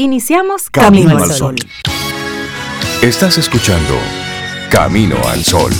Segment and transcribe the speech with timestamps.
[0.00, 1.56] Iniciamos Camino, al Sol.
[3.02, 3.98] Estás escuchando
[4.70, 5.72] Camino al Sol.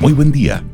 [0.00, 0.64] Muy buen día.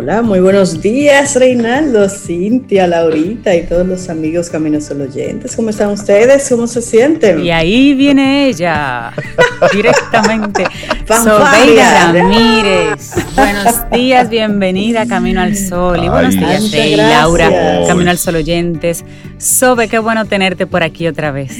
[0.00, 5.56] Hola, muy buenos días, Reinaldo, Cintia, Laurita y todos los amigos Camino Sol oyentes.
[5.56, 6.48] ¿Cómo están ustedes?
[6.48, 7.44] ¿Cómo se sienten?
[7.44, 9.12] Y ahí viene ella,
[9.72, 10.62] directamente.
[11.04, 13.12] Sobeida Ramírez.
[13.34, 16.04] Buenos días, bienvenida a Camino al Sol.
[16.04, 17.50] Y buenos días, Rey, Laura,
[17.88, 19.04] Camino al Sol oyentes.
[19.38, 21.56] Sobe, qué bueno tenerte por aquí otra vez.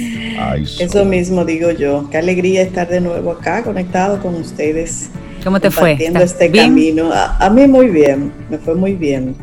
[0.78, 2.08] Eso mismo digo yo.
[2.08, 5.10] Qué alegría estar de nuevo acá, conectado con ustedes.
[5.44, 5.96] ¿Cómo te fue?
[5.98, 7.10] este camino.
[7.12, 9.34] A, mí muy bien, me fue muy bien.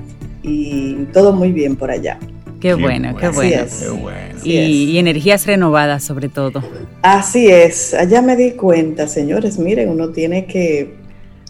[0.44, 2.20] Y todo muy bien por allá.
[2.60, 3.66] Qué, bueno, qué bueno.
[3.80, 4.40] Qué bueno.
[4.44, 6.64] Y, energías renovadas sobre todo.
[7.02, 10.96] Así es, allá me di cuenta, señores, miren, uno tiene que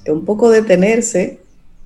[0.07, 1.39] un poco detenerse.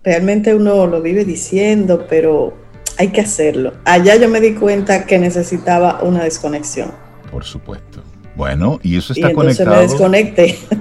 [0.04, 2.54] Realmente uno lo vive diciendo, pero
[2.98, 3.74] hay que hacerlo.
[3.86, 6.92] Allá yo me di cuenta que necesitaba una desconexión.
[7.32, 8.04] Por supuesto.
[8.40, 9.82] Bueno, y eso está conectado.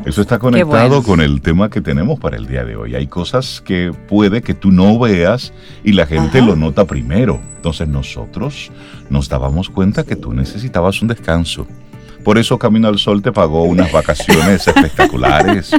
[0.07, 2.95] Eso está conectado con el tema que tenemos para el día de hoy.
[2.95, 7.41] Hay cosas que puede que tú no veas y la gente lo nota primero.
[7.57, 8.71] Entonces nosotros
[9.11, 11.67] nos dábamos cuenta que tú necesitabas un descanso.
[12.23, 15.73] Por eso Camino al Sol te pagó unas vacaciones espectaculares.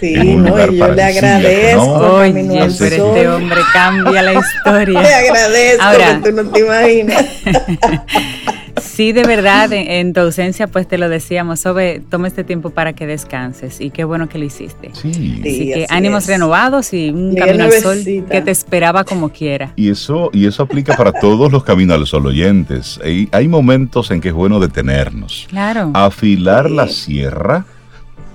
[0.00, 1.82] Sí, no, y yo le agradezco.
[1.82, 5.00] Oye, pero este hombre cambia la historia.
[5.00, 7.24] Le agradezco, Ahora, tú no te imaginas.
[8.80, 12.92] Sí, de verdad, en, tu ausencia, pues te lo decíamos, Sobe, toma este tiempo para
[12.92, 14.90] que descanses y qué bueno que lo hiciste.
[14.94, 15.40] Sí.
[15.40, 19.72] Así que ánimos renovados y un camino al sol que te esperaba como quiera.
[19.76, 22.98] Y eso, y eso aplica para todos los caminos al sol oyentes.
[23.04, 25.46] Hay, hay momentos en que es bueno detenernos.
[25.48, 25.90] Claro.
[25.94, 27.66] Afilar la sierra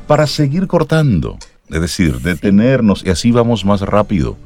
[0.07, 1.37] para seguir cortando.
[1.69, 4.37] Es decir, detenernos y así vamos más rápido.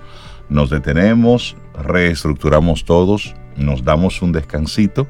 [0.50, 5.07] Nos detenemos, reestructuramos todos, nos damos un descansito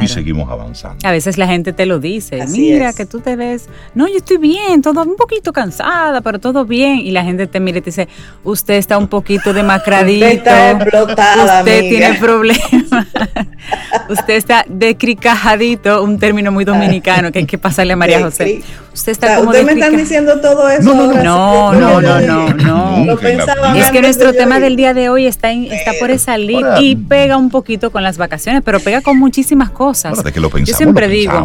[0.00, 1.06] y seguimos avanzando.
[1.06, 4.38] A veces la gente te lo dice, mira que tú te ves, no, yo estoy
[4.38, 6.98] bien, todo un poquito cansada, pero todo bien.
[6.98, 8.08] Y la gente te mira y te dice,
[8.44, 12.62] usted está un poquito demacradito, usted, está explotada, usted tiene problemas,
[14.08, 18.62] usted está decricajadito, un término muy dominicano que hay que pasarle a María José.
[18.92, 20.94] Usted está como ¿Usted me están diciendo todo eso?
[20.94, 23.74] No, no, no, no, no, no.
[23.74, 27.36] Es que nuestro tema del día de hoy está, está por esa línea y pega
[27.36, 30.22] un poquito con las vacaciones, pero pega con muchísimas cosas.
[30.64, 31.44] Yo siempre digo,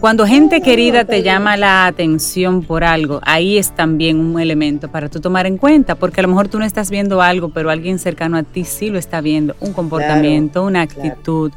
[0.00, 5.10] cuando gente querida te llama la atención por algo, ahí es también un elemento para
[5.10, 7.98] tú tomar en cuenta, porque a lo mejor tú no estás viendo algo, pero alguien
[7.98, 11.52] cercano a ti sí lo está viendo, un comportamiento, una actitud.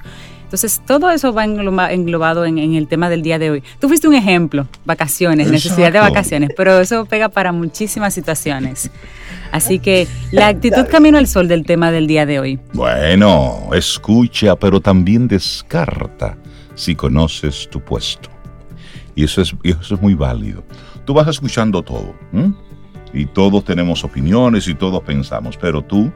[0.51, 3.63] Entonces, todo eso va englobado en, el tema del día de hoy.
[3.79, 8.91] Tú fuiste un ejemplo, vacaciones, necesidad de vacaciones, pero eso pega para muchísimas situaciones.
[9.53, 12.59] Así que la actitud camino al sol del tema del día de hoy.
[12.73, 16.37] Bueno, escucha, pero también descarta
[16.75, 18.29] si conoces tu puesto.
[19.15, 20.65] Y eso es, eso es muy válido.
[21.05, 22.13] Tú vas escuchando todo.
[23.13, 26.11] Y todos tenemos opiniones y todos pensamos, pero tú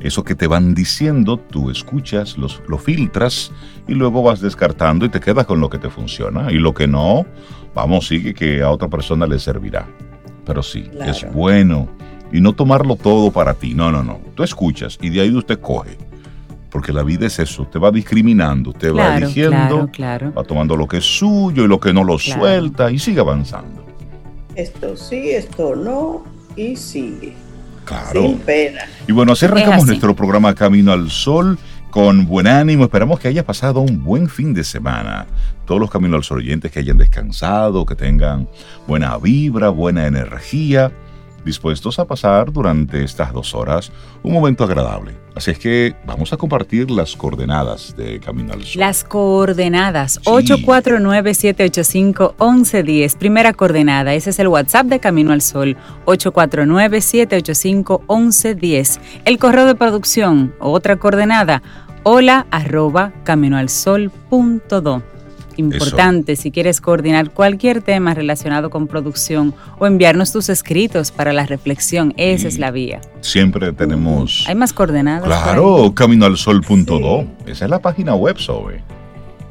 [0.00, 3.52] eso que te van diciendo, tú escuchas, los, lo filtras
[3.88, 6.52] y luego vas descartando y te quedas con lo que te funciona.
[6.52, 7.26] Y lo que no,
[7.74, 9.86] vamos, sigue que a otra persona le servirá.
[10.44, 11.88] Pero sí, es bueno.
[12.32, 13.74] Y no tomarlo todo para ti.
[13.74, 14.20] No, no, no.
[14.34, 15.96] Tú escuchas y de ahí usted coge.
[16.70, 20.98] Porque la vida es eso, usted va discriminando, usted va diciendo, va tomando lo que
[20.98, 23.82] es suyo y lo que no lo suelta y sigue avanzando.
[24.54, 26.24] Esto sí, esto no,
[26.54, 27.34] y sigue.
[27.86, 28.22] Claro.
[28.22, 28.80] Sin pena.
[29.08, 31.58] Y bueno, así arrancamos nuestro programa Camino al Sol
[31.90, 32.84] con buen ánimo.
[32.84, 35.26] Esperamos que haya pasado un buen fin de semana.
[35.64, 38.48] Todos los Camino al Sol oyentes que hayan descansado, que tengan
[38.86, 40.92] buena vibra, buena energía
[41.46, 43.90] dispuestos a pasar durante estas dos horas
[44.22, 45.16] un momento agradable.
[45.34, 48.80] Así es que vamos a compartir las coordenadas de Camino al Sol.
[48.80, 53.16] Las coordenadas 849-785-1110.
[53.16, 55.76] Primera coordenada, ese es el WhatsApp de Camino al Sol.
[56.06, 59.00] 849-785-1110.
[59.24, 61.62] El correo de producción, otra coordenada,
[62.02, 65.15] hola arroba caminoalsol.do.
[65.56, 71.46] Importante si quieres coordinar cualquier tema relacionado con producción o enviarnos tus escritos para la
[71.46, 72.14] reflexión.
[72.16, 73.00] Esa es la vía.
[73.20, 74.44] Siempre tenemos.
[74.48, 75.24] Hay más coordenadas.
[75.24, 77.24] Claro, caminoalsol.do.
[77.46, 78.80] Esa es la página web, Zoe.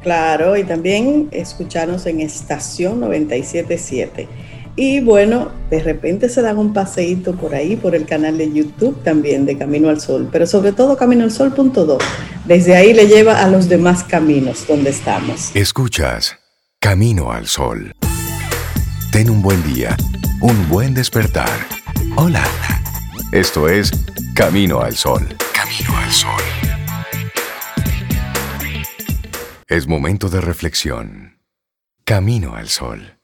[0.02, 4.28] Claro, y también escucharnos en estación 977
[4.76, 9.02] y bueno, de repente se dan un paseíto por ahí, por el canal de YouTube
[9.02, 11.98] también de Camino al Sol, pero sobre todo Camino al Sol.do.
[12.44, 15.50] Desde ahí le lleva a los demás caminos donde estamos.
[15.56, 16.38] Escuchas
[16.78, 17.92] Camino al Sol.
[19.10, 19.96] Ten un buen día,
[20.42, 21.48] un buen despertar.
[22.16, 22.44] Hola.
[23.32, 23.90] Esto es
[24.34, 25.26] Camino al Sol.
[25.52, 26.42] Camino al Sol.
[29.66, 31.40] Es momento de reflexión.
[32.04, 33.15] Camino al Sol.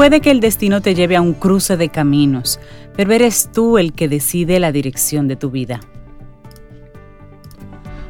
[0.00, 2.58] Puede que el destino te lleve a un cruce de caminos,
[2.96, 5.80] pero eres tú el que decide la dirección de tu vida.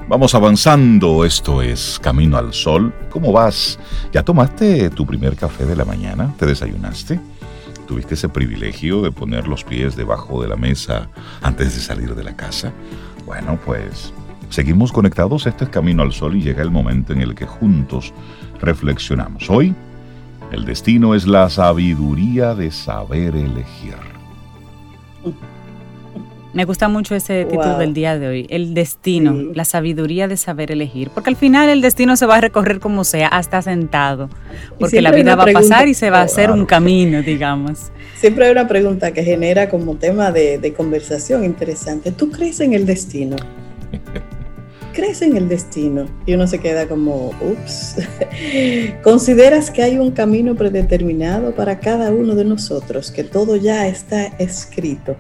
[0.07, 2.95] Vamos avanzando, esto es Camino al Sol.
[3.11, 3.77] ¿Cómo vas?
[4.13, 6.33] ¿Ya tomaste tu primer café de la mañana?
[6.39, 7.19] ¿Te desayunaste?
[7.89, 11.09] ¿Tuviste ese privilegio de poner los pies debajo de la mesa
[11.43, 12.73] antes de salir de la casa?
[13.27, 14.15] Bueno, pues
[14.49, 18.15] seguimos conectados, este es Camino al Sol y llega el momento en el que juntos
[18.61, 19.51] reflexionamos.
[19.51, 19.75] Hoy
[20.53, 23.95] el destino es la sabiduría de saber elegir.
[26.53, 30.73] Me gusta mucho ese título del día de hoy, el destino, la sabiduría de saber
[30.73, 34.29] elegir, porque al final el destino se va a recorrer como sea, hasta sentado,
[34.81, 37.93] porque la vida va a pasar y se va a hacer un camino, digamos.
[38.17, 42.11] Siempre hay una pregunta que genera como tema de, de conversación interesante.
[42.11, 43.37] ¿Tú crees en el destino?
[44.93, 47.97] crees en el destino y uno se queda como, ups,
[49.03, 54.27] ¿consideras que hay un camino predeterminado para cada uno de nosotros, que todo ya está
[54.39, 55.17] escrito?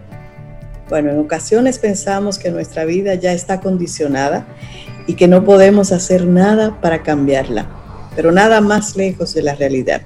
[0.88, 4.46] Bueno, en ocasiones pensamos que nuestra vida ya está condicionada
[5.06, 7.66] y que no podemos hacer nada para cambiarla,
[8.16, 10.02] pero nada más lejos de la realidad.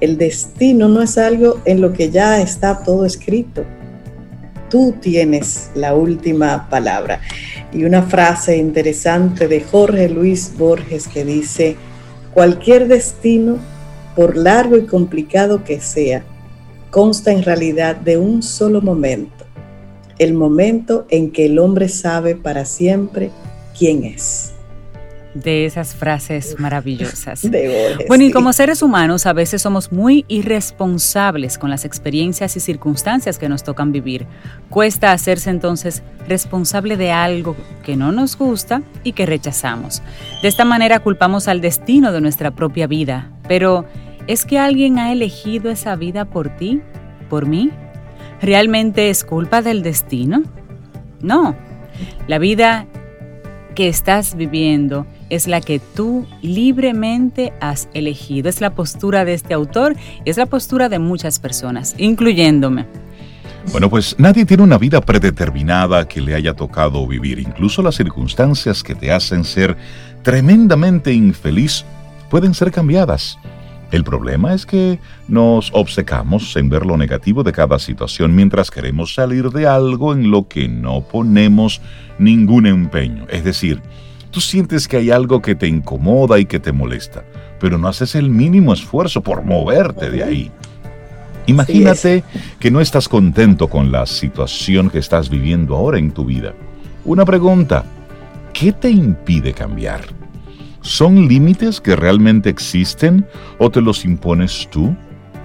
[0.00, 3.64] El destino no es algo en lo que ya está todo escrito.
[4.68, 7.20] Tú tienes la última palabra
[7.74, 11.76] y una frase interesante de Jorge Luis Borges que dice,
[12.32, 13.58] cualquier destino,
[14.14, 16.24] por largo y complicado que sea,
[16.90, 19.44] consta en realidad de un solo momento,
[20.18, 23.30] el momento en que el hombre sabe para siempre
[23.76, 24.53] quién es
[25.34, 27.46] de esas frases maravillosas.
[28.08, 33.38] bueno, y como seres humanos a veces somos muy irresponsables con las experiencias y circunstancias
[33.38, 34.26] que nos tocan vivir.
[34.70, 40.02] Cuesta hacerse entonces responsable de algo que no nos gusta y que rechazamos.
[40.42, 43.30] De esta manera culpamos al destino de nuestra propia vida.
[43.48, 43.84] Pero,
[44.26, 46.80] ¿es que alguien ha elegido esa vida por ti?
[47.28, 47.70] ¿Por mí?
[48.40, 50.42] ¿Realmente es culpa del destino?
[51.20, 51.56] No.
[52.26, 52.86] La vida
[53.74, 58.48] que estás viviendo es la que tú libremente has elegido.
[58.48, 62.86] Es la postura de este autor y es la postura de muchas personas, incluyéndome.
[63.72, 67.38] Bueno, pues nadie tiene una vida predeterminada que le haya tocado vivir.
[67.38, 69.76] Incluso las circunstancias que te hacen ser
[70.22, 71.84] tremendamente infeliz
[72.30, 73.38] pueden ser cambiadas.
[73.90, 74.98] El problema es que
[75.28, 80.30] nos obcecamos en ver lo negativo de cada situación mientras queremos salir de algo en
[80.30, 81.80] lo que no ponemos
[82.18, 83.26] ningún empeño.
[83.30, 83.80] Es decir,
[84.34, 87.22] Tú sientes que hay algo que te incomoda y que te molesta,
[87.60, 90.50] pero no haces el mínimo esfuerzo por moverte de ahí.
[91.46, 92.24] Imagínate
[92.58, 96.52] que no estás contento con la situación que estás viviendo ahora en tu vida.
[97.04, 97.84] Una pregunta,
[98.52, 100.00] ¿qué te impide cambiar?
[100.80, 103.28] ¿Son límites que realmente existen
[103.60, 104.96] o te los impones tú?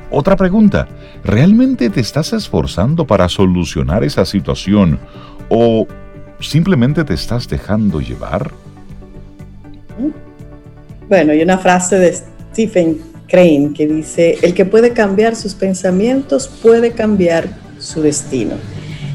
[0.09, 0.87] Otra pregunta,
[1.23, 4.97] ¿realmente te estás esforzando para solucionar esa situación
[5.47, 5.85] o
[6.39, 8.51] simplemente te estás dejando llevar?
[11.07, 12.13] Bueno, hay una frase de
[12.51, 17.47] Stephen Crane que dice, el que puede cambiar sus pensamientos puede cambiar
[17.79, 18.55] su destino.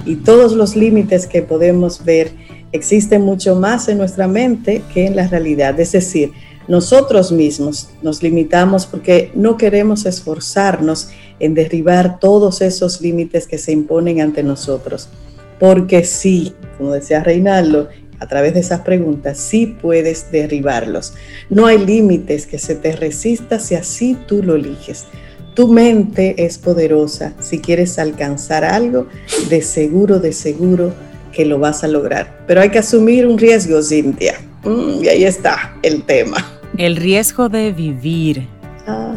[0.07, 2.31] Y todos los límites que podemos ver
[2.73, 5.79] existen mucho más en nuestra mente que en la realidad.
[5.79, 6.33] Es decir,
[6.67, 13.73] nosotros mismos nos limitamos porque no queremos esforzarnos en derribar todos esos límites que se
[13.73, 15.09] imponen ante nosotros.
[15.61, 17.89] Porque sí, como decía Reinaldo,
[18.25, 21.13] a través de esas preguntas, sí puedes derribarlos.
[21.51, 25.05] No hay límites que se te resista si así tú lo eliges.
[25.53, 27.35] Tu mente es poderosa.
[27.41, 29.07] Si quieres alcanzar algo,
[29.51, 30.95] de seguro, de seguro
[31.33, 32.45] que lo vas a lograr.
[32.47, 34.41] Pero hay que asumir un riesgo, Cintia.
[34.65, 36.39] Mm, y ahí está el tema.
[36.79, 38.49] El riesgo de vivir.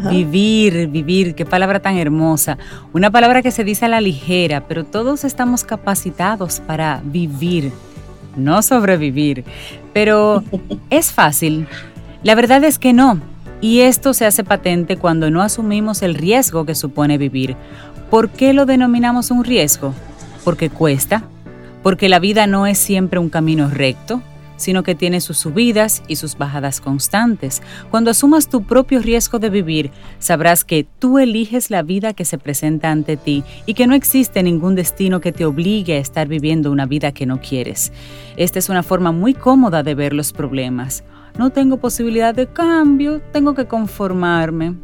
[0.10, 2.58] Vivir, vivir, qué palabra tan hermosa.
[2.94, 7.72] Una palabra que se dice a la ligera, pero todos estamos capacitados para vivir
[8.38, 9.44] no sobrevivir.
[9.94, 10.44] Pero
[10.90, 11.68] es fácil.
[12.24, 13.20] La verdad es que no.
[13.60, 17.56] Y esto se hace patente cuando no asumimos el riesgo que supone vivir.
[18.10, 19.94] ¿Por qué lo denominamos un riesgo?
[20.44, 21.24] Porque cuesta,
[21.84, 24.22] porque la vida no es siempre un camino recto,
[24.58, 27.62] sino que tiene sus subidas y sus bajadas constantes.
[27.90, 32.38] Cuando asumas tu propio riesgo de vivir, sabrás que tú eliges la vida que se
[32.38, 36.72] presenta ante ti y que no existe ningún destino que te obligue a estar viviendo
[36.72, 37.94] una vida que no quieres.
[38.36, 41.04] Esta es una forma muy cómoda de ver los problemas.
[41.38, 44.76] No tengo posibilidad de cambio, tengo que conformarme.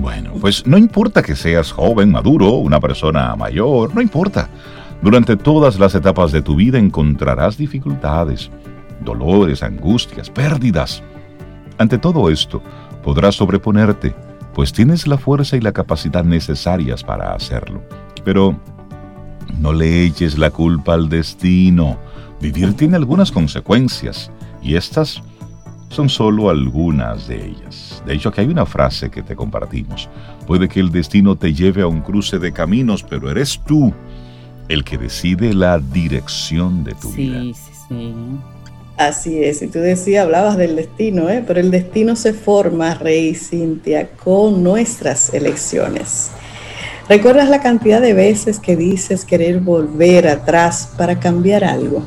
[0.00, 4.48] Bueno, pues no importa que seas joven, maduro, una persona mayor, no importa.
[5.02, 8.50] Durante todas las etapas de tu vida encontrarás dificultades,
[9.00, 11.02] dolores, angustias, pérdidas.
[11.78, 12.62] Ante todo esto,
[13.02, 14.14] podrás sobreponerte,
[14.54, 17.82] pues tienes la fuerza y la capacidad necesarias para hacerlo.
[18.24, 18.58] Pero
[19.58, 21.98] no le eches la culpa al destino.
[22.40, 24.30] Vivir tiene algunas consecuencias
[24.62, 25.22] y estas
[25.88, 28.02] son solo algunas de ellas.
[28.06, 30.08] De hecho, aquí hay una frase que te compartimos.
[30.46, 33.92] Puede que el destino te lleve a un cruce de caminos, pero eres tú
[34.68, 37.40] el que decide la dirección de tu vida.
[37.40, 38.14] Sí, sí, sí.
[38.96, 41.42] Así es, y tú decías, hablabas del destino, ¿eh?
[41.46, 46.30] pero el destino se forma, Rey Cintia, con nuestras elecciones.
[47.08, 52.02] ¿Recuerdas la cantidad de veces que dices querer volver atrás para cambiar algo?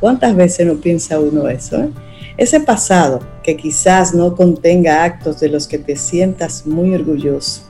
[0.00, 1.80] ¿Cuántas veces no piensa uno eso?
[1.82, 1.90] Eh?
[2.36, 7.62] Ese pasado que quizás no contenga actos de los que te sientas muy orgulloso.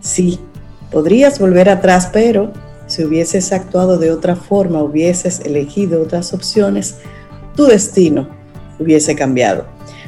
[0.00, 0.40] Sí,
[0.90, 2.50] podrías volver atrás, pero
[2.86, 6.96] si hubieses actuado de otra forma, hubieses elegido otras opciones,
[7.56, 8.28] tu destino
[8.78, 9.64] hubiese cambiado.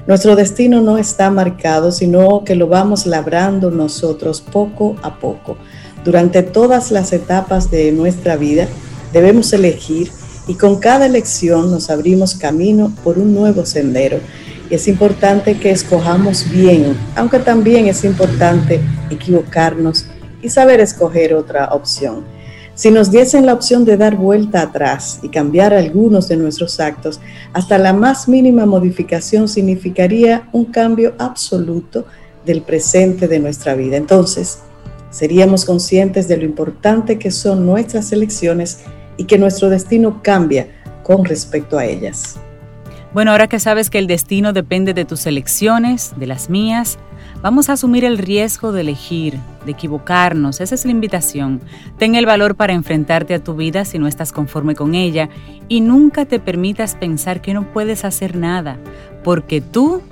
[0.06, 5.56] Nuestro destino no está marcado, sino que lo vamos labrando nosotros poco a poco.
[6.04, 8.68] Durante todas las etapas de nuestra vida
[9.12, 10.10] debemos elegir
[10.46, 14.18] y con cada elección nos abrimos camino por un nuevo sendero.
[14.70, 20.06] Y es importante que escojamos bien, aunque también es importante equivocarnos
[20.42, 22.24] y saber escoger otra opción.
[22.78, 27.18] Si nos diesen la opción de dar vuelta atrás y cambiar algunos de nuestros actos,
[27.52, 32.06] hasta la más mínima modificación significaría un cambio absoluto
[32.46, 33.96] del presente de nuestra vida.
[33.96, 34.60] Entonces,
[35.10, 38.78] seríamos conscientes de lo importante que son nuestras elecciones
[39.16, 40.68] y que nuestro destino cambia
[41.02, 42.36] con respecto a ellas.
[43.12, 47.00] Bueno, ahora que sabes que el destino depende de tus elecciones, de las mías,
[47.42, 50.60] vamos a asumir el riesgo de elegir, de equivocarnos.
[50.60, 51.60] Esa es la invitación.
[51.98, 55.28] Ten el valor para enfrentarte a tu vida si no estás conforme con ella
[55.68, 58.78] y nunca te permitas pensar que no puedes hacer nada,
[59.24, 60.02] porque tú,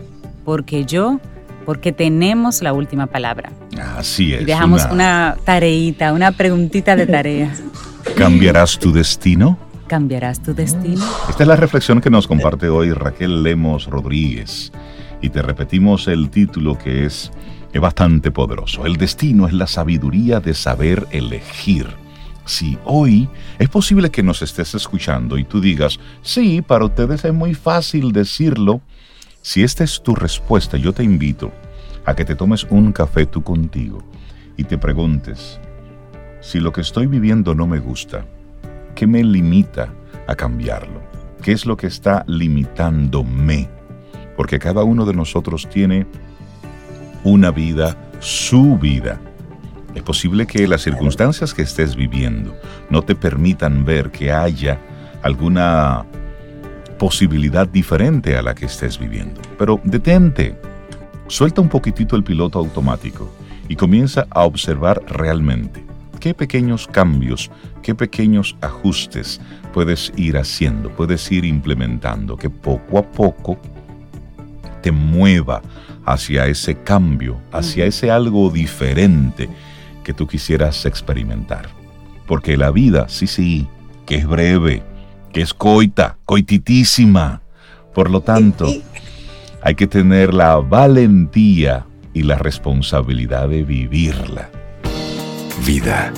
[0.45, 1.21] porque yo,
[1.65, 3.51] porque tenemos la última palabra.
[3.97, 4.43] Así es.
[4.43, 7.53] Y dejamos una, una tareita, una preguntita de tarea.
[8.17, 9.59] ¿Cambiarás tu destino?
[9.87, 11.05] ¿Cambiarás tu destino?
[11.29, 14.73] Esta es la reflexión que nos comparte hoy Raquel Lemos Rodríguez.
[15.21, 17.33] Y te repetimos el título que es,
[17.79, 18.87] bastante poderoso.
[18.87, 21.87] El destino es la sabiduría de saber elegir.
[22.45, 27.35] Si hoy es posible que nos estés escuchando y tú digas, sí, para ustedes es
[27.35, 28.81] muy fácil decirlo.
[29.43, 31.53] Si esta es tu respuesta, yo te invito
[32.05, 34.03] a que te tomes un café tú contigo
[34.57, 35.61] y te preguntes,
[36.41, 38.25] si lo que estoy viviendo no me gusta,
[38.95, 39.93] ¿qué me limita
[40.29, 41.03] a cambiarlo?
[41.43, 43.76] ¿Qué es lo que está limitándome?
[44.37, 46.07] Porque cada uno de nosotros tiene
[47.25, 49.21] una vida, su vida.
[49.95, 52.55] Es posible que las circunstancias que estés viviendo
[52.91, 54.79] no te permitan ver que haya
[55.23, 56.05] alguna
[56.99, 59.41] posibilidad diferente a la que estés viviendo.
[59.59, 60.59] Pero detente,
[61.29, 63.31] suelta un poquitito el piloto automático
[63.69, 65.85] y comienza a observar realmente
[66.21, 67.51] qué pequeños cambios,
[67.83, 69.41] qué pequeños ajustes
[69.73, 73.59] puedes ir haciendo, puedes ir implementando, que poco a poco
[74.83, 75.63] te mueva
[76.05, 79.49] hacia ese cambio, hacia ese algo diferente
[80.05, 81.69] que tú quisieras experimentar.
[82.27, 83.67] Porque la vida, sí, sí,
[84.05, 84.83] que es breve,
[85.33, 87.43] que es coita, coititísima.
[87.95, 88.67] Por lo tanto,
[89.63, 94.51] hay que tener la valentía y la responsabilidad de vivirla
[95.65, 96.13] vida,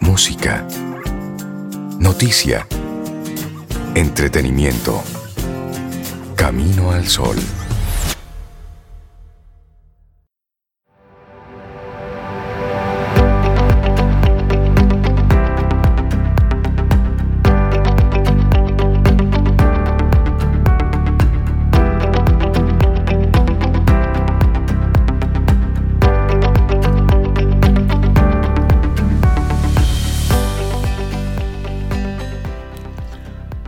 [0.00, 0.66] música,
[1.98, 2.66] noticia,
[3.94, 5.02] entretenimiento.
[6.36, 7.36] Camino al sol.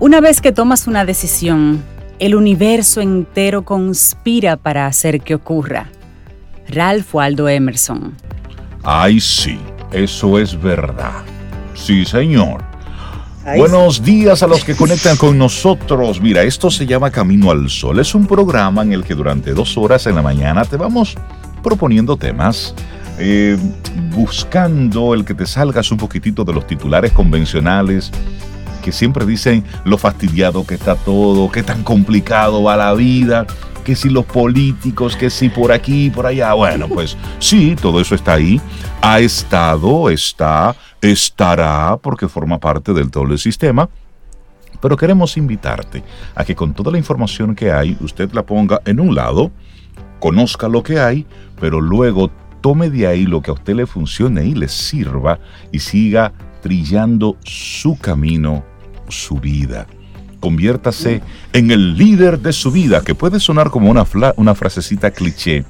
[0.01, 1.83] Una vez que tomas una decisión,
[2.19, 5.91] el universo entero conspira para hacer que ocurra.
[6.69, 8.15] Ralph Waldo Emerson.
[8.83, 9.59] Ay, sí,
[9.93, 11.23] eso es verdad.
[11.75, 12.63] Sí, señor.
[13.57, 16.21] Buenos días a los que conectan con nosotros.
[16.21, 17.99] Mira, esto se llama Camino al Sol.
[17.99, 21.15] Es un programa en el que durante dos horas en la mañana te vamos
[21.63, 22.75] proponiendo temas,
[23.19, 23.59] eh,
[24.15, 28.11] buscando el que te salgas un poquitito de los titulares convencionales
[28.85, 33.47] que siempre dicen lo fastidiado que está todo, qué tan complicado va la vida,
[33.83, 36.53] que si los políticos, que si por aquí, por allá.
[36.53, 38.61] Bueno, pues sí, todo eso está ahí.
[39.01, 43.89] Ha estado, está, estará, porque forma parte del todo el sistema.
[44.83, 46.03] Pero queremos invitarte
[46.35, 49.51] a que con toda la información que hay, usted la ponga en un lado,
[50.21, 51.27] conozca lo que hay,
[51.59, 55.39] pero luego tome de ahí lo que a usted le funcione y le sirva
[55.73, 58.65] y siga trillando su camino,
[59.09, 59.87] su vida
[60.45, 61.23] conviértase
[61.55, 64.05] en el líder de su vida, que puede sonar como una,
[64.37, 65.65] una frasecita cliché,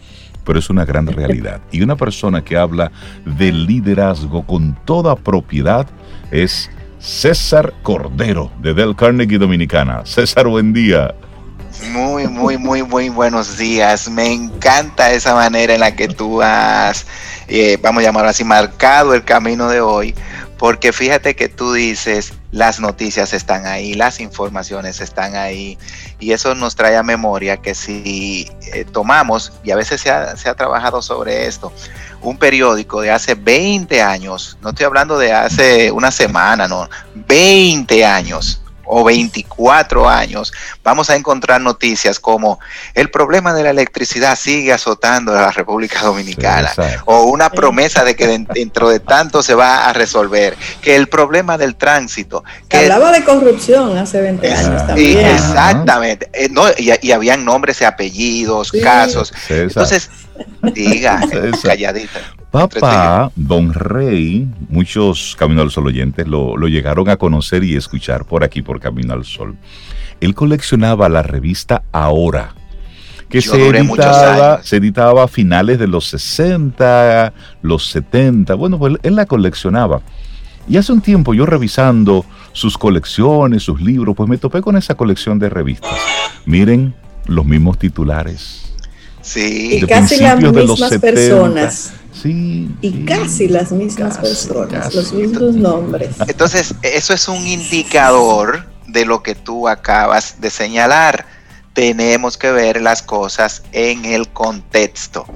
[0.44, 1.60] pero es una gran realidad.
[1.70, 2.90] Y una persona que habla
[3.24, 5.86] de liderazgo con toda propiedad
[6.32, 10.04] es César Cordero, de Del Carnegie Dominicana.
[10.04, 11.14] César, buen día.
[11.92, 14.10] Muy, muy, muy, muy buenos días.
[14.10, 17.06] Me encanta esa manera en la que tú has,
[17.46, 20.14] eh, vamos a llamarlo así, marcado el camino de hoy,
[20.58, 25.78] porque fíjate que tú dices, las noticias están ahí, las informaciones están ahí,
[26.20, 30.36] y eso nos trae a memoria que si eh, tomamos, y a veces se ha,
[30.36, 31.72] se ha, trabajado sobre esto,
[32.22, 38.04] un periódico de hace 20 años, no estoy hablando de hace una semana, no, 20
[38.04, 42.58] años, o 24 años, vamos a encontrar noticias como
[42.94, 46.72] el problema de la electricidad sigue azotando a la República Dominicana,
[47.04, 51.58] o una promesa de que dentro de tanto se va a resolver, que el problema
[51.58, 52.44] del tránsito.
[52.68, 55.26] Que hablaba de corrupción hace 20 años también.
[55.26, 59.32] Exactamente, eh, no, y, habían nombres y apellidos, casos.
[59.48, 60.10] Entonces,
[60.74, 61.20] diga,
[61.62, 62.20] calladita.
[62.54, 68.44] Papá, Don Rey, muchos Camino al Sol oyentes lo, llegaron a conocer y escuchar por
[68.44, 69.56] aquí, por Camino al Sol.
[70.20, 72.54] Él coleccionaba la revista Ahora,
[73.28, 78.54] que se editaba, se editaba a finales de los 60, los 70.
[78.54, 80.02] Bueno, pues él la coleccionaba.
[80.68, 84.94] Y hace un tiempo yo revisando sus colecciones, sus libros, pues me topé con esa
[84.94, 85.92] colección de revistas.
[86.46, 86.94] Miren
[87.26, 88.72] los mismos titulares.
[89.20, 91.94] Sí, y casi las mismas personas
[92.26, 96.16] y casi las mismas personas, los mismos nombres.
[96.26, 101.26] Entonces, eso es un indicador de lo que tú acabas de señalar.
[101.72, 105.26] Tenemos que ver las cosas en el contexto.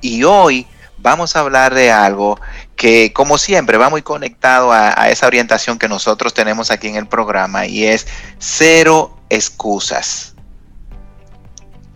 [0.00, 0.66] Y hoy
[0.98, 2.38] vamos a hablar de algo
[2.76, 6.96] que, como siempre, va muy conectado a, a esa orientación que nosotros tenemos aquí en
[6.96, 8.06] el programa y es
[8.38, 10.34] cero excusas.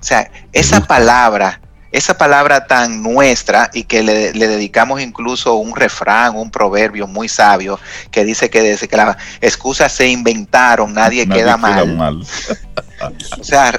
[0.00, 1.60] O sea, esa palabra
[1.92, 7.78] esa palabra tan nuestra y que le, dedicamos incluso un refrán, un proverbio muy sabio
[8.10, 12.22] que dice que desde que las excusas se inventaron nadie, queda, mal.
[13.40, 13.78] o sea,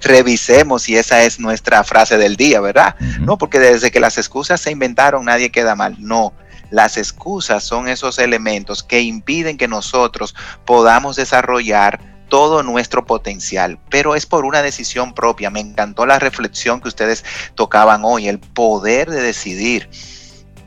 [0.00, 2.94] revisemos si esa es nuestra frase del día, ¿verdad?
[3.20, 5.96] No, porque desde que las excusas se inventaron nadie queda mal.
[5.98, 6.32] No,
[6.70, 14.14] las excusas son esos elementos que impiden que nosotros podamos desarrollar todo nuestro potencial, pero
[14.14, 15.50] es por una decisión propia.
[15.50, 19.88] Me encantó la reflexión que ustedes tocaban hoy, el poder de decidir.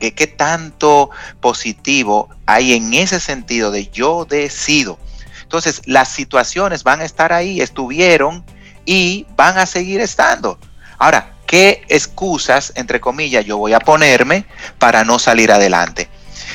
[0.00, 4.98] ¿Qué, qué tanto positivo hay en ese sentido de yo decido?
[5.42, 8.44] Entonces, las situaciones van a estar ahí, estuvieron
[8.84, 10.58] y van a seguir estando.
[10.98, 14.46] Ahora, ¿qué excusas, entre comillas, yo voy a ponerme
[14.78, 16.08] para no salir adelante?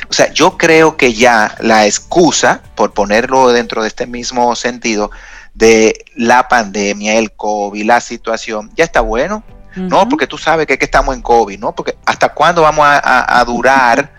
[0.10, 5.12] O sea, yo creo que ya la excusa, por ponerlo dentro de este mismo sentido,
[5.54, 9.44] de la pandemia, el COVID, la situación, ya está bueno.
[9.76, 11.76] No, porque tú sabes que, que, estamos en COVID, ¿no?
[11.76, 14.12] Porque hasta cuándo vamos a, durar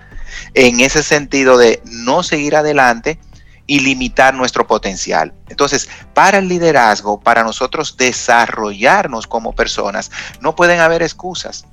[0.54, 3.18] en ese sentido de no seguir adelante
[3.66, 5.34] y limitar nuestro potencial.
[5.48, 11.64] Entonces, para el liderazgo, para nosotros desarrollarnos como personas, no pueden haber excusas.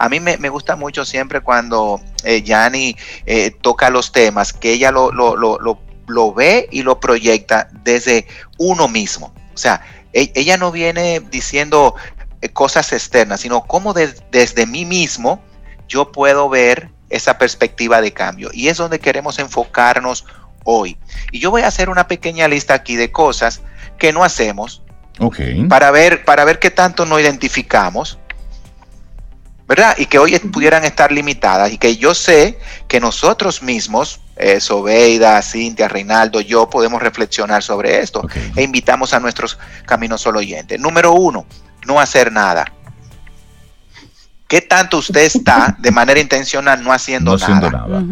[0.00, 4.90] A mí me, gusta mucho siempre cuando eh, Yanni eh, toca los temas, que ella
[4.90, 9.34] lo, lo, ve y lo proyecta desde uno mismo.
[9.52, 9.82] O sea,
[10.14, 11.96] e, ella no viene diciendo
[12.40, 15.42] eh, cosas externas, sino cómo desde mí mismo
[15.86, 18.48] yo puedo ver esa perspectiva de cambio.
[18.54, 20.24] Y es donde queremos enfocarnos
[20.64, 20.96] hoy.
[21.30, 23.60] Y yo voy a hacer una pequeña lista aquí de cosas
[23.98, 24.82] que no hacemos.
[25.68, 28.18] Para ver, para ver qué tanto nos identificamos
[29.70, 29.94] ¿verdad?
[29.98, 35.40] Y que hoy pudieran estar limitadas y que yo sé que nosotros mismos, eh, Sobeida,
[35.42, 40.80] Cintia, Reinaldo, yo podemos reflexionar sobre esto e invitamos a nuestros caminos solo oyentes.
[40.80, 41.46] Número uno,
[41.86, 42.64] no hacer nada.
[44.48, 48.02] ¿Qué tanto usted está de manera intencional no haciendo nada?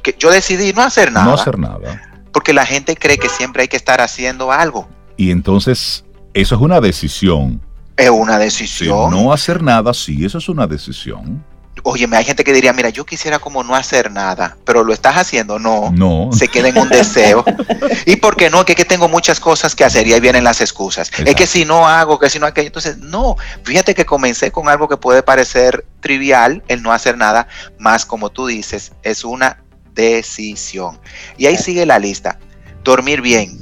[0.00, 1.26] Que yo decidí no hacer nada.
[1.26, 2.02] No hacer nada.
[2.32, 4.88] porque la gente cree que siempre hay que estar haciendo algo.
[5.16, 7.60] Y entonces, eso es una decisión.
[7.98, 9.10] Es una decisión.
[9.10, 11.44] no hacer nada, sí, eso es una decisión.
[11.82, 15.16] Oye, hay gente que diría, mira, yo quisiera como no hacer nada, pero lo estás
[15.16, 15.90] haciendo, no.
[15.90, 16.30] No.
[16.32, 17.44] Se queda en un deseo.
[18.06, 18.64] ¿Y por qué no?
[18.64, 21.10] Que, que tengo muchas cosas que hacer y ahí vienen las excusas.
[21.24, 22.68] Es que si no hago, que si no aquello.
[22.68, 23.36] Entonces, no.
[23.64, 28.30] Fíjate que comencé con algo que puede parecer trivial, el no hacer nada, más como
[28.30, 29.62] tú dices, es una
[29.94, 31.00] decisión.
[31.36, 32.38] Y ahí sigue la lista.
[32.84, 33.58] Dormir bien.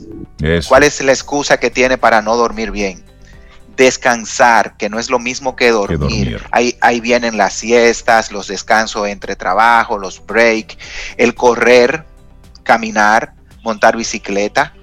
[0.68, 3.06] ¿Cuál es la excusa que tiene para no dormir bien?
[3.77, 6.43] Descansar, que no es lo mismo que dormir.
[6.51, 10.79] Ahí, ahí, vienen las siestas, los descansos entre trabajo, los breaks,
[11.17, 12.05] el correr,
[12.62, 14.75] caminar, montar bicicleta,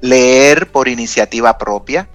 [0.00, 2.08] leer por iniciativa propia.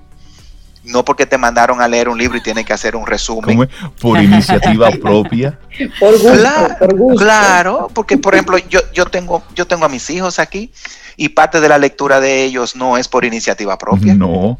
[0.84, 3.68] No porque te mandaron a leer un libro y tienes que hacer un resumen.
[4.00, 5.58] Por iniciativa propia.
[6.00, 7.24] por, gusto, claro, por gusto.
[7.24, 10.72] Claro, porque por ejemplo, yo, yo, tengo, yo tengo a mis hijos aquí
[11.18, 14.14] y parte de la lectura de ellos no es por iniciativa propia.
[14.14, 14.60] No.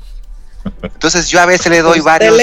[0.82, 2.36] Entonces yo a veces le doy varios.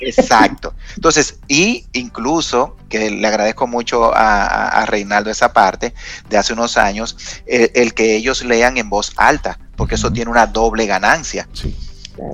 [0.00, 0.74] Exacto.
[0.96, 5.94] Entonces, y incluso, que le agradezco mucho a, Reinaldo esa parte
[6.28, 10.46] de hace unos años, el, que ellos lean en voz alta, porque eso tiene una
[10.46, 11.48] doble ganancia.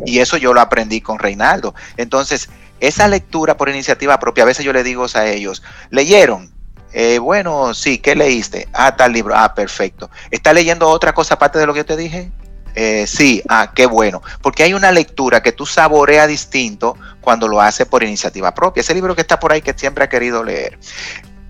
[0.04, 1.74] Y eso yo lo aprendí con Reinaldo.
[1.96, 2.48] Entonces,
[2.80, 6.52] esa lectura por iniciativa propia, a veces yo le digo a ellos, ¿leyeron?
[6.92, 8.68] Eh, bueno, sí, ¿qué leíste?
[8.72, 9.34] Ah, tal libro.
[9.36, 10.10] Ah, perfecto.
[10.30, 12.30] ¿Está leyendo otra cosa aparte de lo que yo te dije?
[12.78, 17.62] Eh, sí, ah, qué bueno, porque hay una lectura que tú saboreas distinto cuando lo
[17.62, 18.82] haces por iniciativa propia.
[18.82, 20.78] Ese libro que está por ahí que siempre ha querido leer.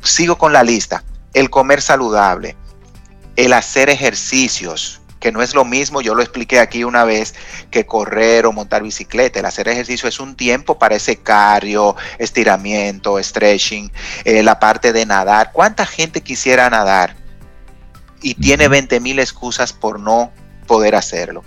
[0.03, 1.03] Sigo con la lista.
[1.35, 2.57] El comer saludable,
[3.35, 7.35] el hacer ejercicios, que no es lo mismo, yo lo expliqué aquí una vez,
[7.73, 9.41] que correr o montar bicicleta.
[9.41, 13.91] El hacer ejercicio es un tiempo para ese cardio, estiramiento, stretching,
[14.25, 15.51] eh, la parte de nadar.
[15.53, 17.17] ¿Cuánta gente quisiera nadar?
[18.23, 20.31] Y tiene 20 mil excusas por no
[20.67, 21.45] poder hacerlo.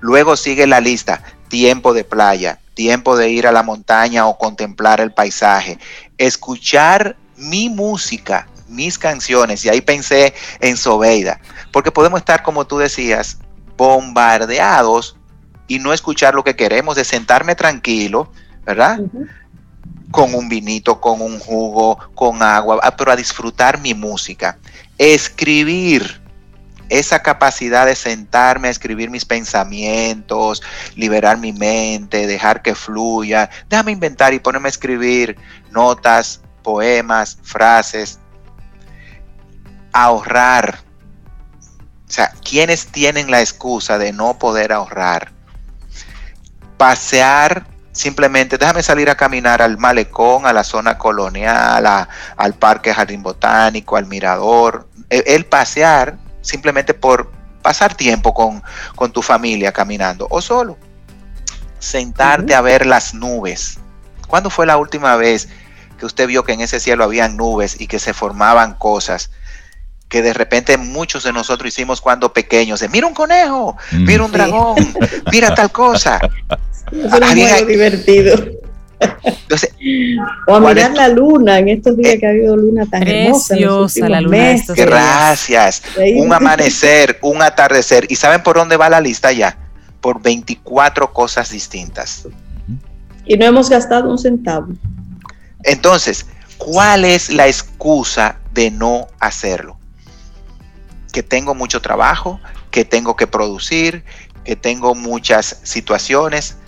[0.00, 5.00] Luego sigue la lista, tiempo de playa, tiempo de ir a la montaña o contemplar
[5.00, 5.78] el paisaje,
[6.18, 11.40] escuchar mi música, mis canciones, y ahí pensé en Sobeida,
[11.72, 13.38] porque podemos estar, como tú decías,
[13.76, 15.16] bombardeados
[15.66, 18.30] y no escuchar lo que queremos, de sentarme tranquilo,
[18.64, 19.00] ¿verdad?
[20.10, 24.58] Con un vinito, con un jugo, con agua, pero a disfrutar mi música.
[24.98, 26.20] Escribir,
[26.88, 30.62] esa capacidad de sentarme a escribir mis pensamientos,
[30.96, 35.36] liberar mi mente, dejar que fluya, déjame inventar y ponerme a escribir
[35.70, 38.18] notas, poemas, frases,
[39.92, 40.80] ahorrar.
[42.08, 45.32] O sea, ¿quiénes tienen la excusa de no poder ahorrar?
[46.76, 53.22] Pasear simplemente, déjame salir a caminar al malecón, a la zona colonial, al parque jardín
[53.22, 54.88] botánico, al mirador.
[55.08, 58.62] el pasear simplemente por pasar tiempo con,
[59.12, 60.78] tu familia caminando o solo.
[61.78, 63.78] Sentarte a ver las nubes.
[64.28, 65.48] ¿Cuándo fue la última vez
[65.98, 69.30] que usted vio que en ese cielo habían nubes y que se formaban cosas?
[70.06, 74.76] que de repente muchos de nosotros hicimos cuando pequeños, mira un conejo, mira un dragón,
[75.32, 76.20] mira tal cosa.
[76.92, 78.36] Es divertido.
[79.22, 79.74] Entonces,
[80.46, 83.56] o a mirar la luna en estos días eh, que ha habido luna tan hermosa.
[84.08, 85.82] la luna Gracias.
[86.16, 88.06] Un amanecer, un atardecer.
[88.08, 89.58] ¿Y saben por dónde va la lista ya?
[90.00, 92.26] Por 24 cosas distintas.
[93.26, 94.68] Y no hemos gastado un centavo.
[95.62, 96.26] Entonces,
[96.58, 99.78] ¿cuál es la excusa de no hacerlo?
[101.12, 102.40] Que tengo mucho trabajo,
[102.70, 104.04] que tengo que producir,
[104.44, 106.58] que tengo muchas situaciones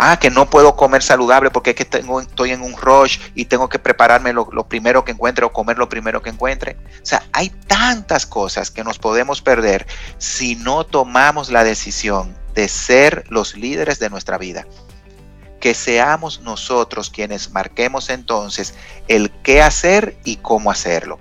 [0.00, 3.44] ah, que no puedo comer saludable porque es que tengo, estoy en un rush y
[3.44, 6.78] tengo que prepararme lo, primero que encuentre o comer lo primero que encuentre.
[7.02, 9.86] O sea, hay tantas cosas que nos podemos perder
[10.16, 14.66] si no tomamos la decisión de ser los líderes de nuestra vida.
[15.60, 18.74] Que seamos nosotros quienes marquemos entonces
[19.06, 21.18] el qué hacer y cómo hacerlo.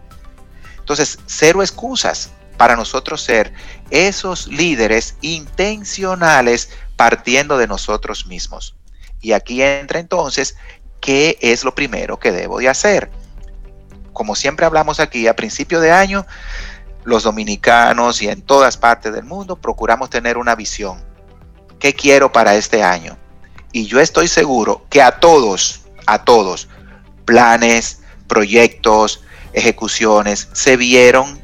[0.77, 3.53] Entonces, cero excusas para nosotros ser
[3.89, 8.75] esos líderes intencionales partiendo de nosotros mismos.
[9.21, 10.57] Y aquí entra entonces,
[10.99, 13.09] ¿qué es lo primero que debo de hacer?
[14.12, 16.25] Como siempre hablamos aquí, a principio de año,
[17.05, 21.01] los dominicanos y en todas partes del mundo procuramos tener una visión.
[21.79, 23.17] ¿Qué quiero para este año?
[23.71, 26.67] Y yo estoy seguro que a todos, a todos,
[27.23, 31.41] planes, proyectos, ejecuciones, se vieron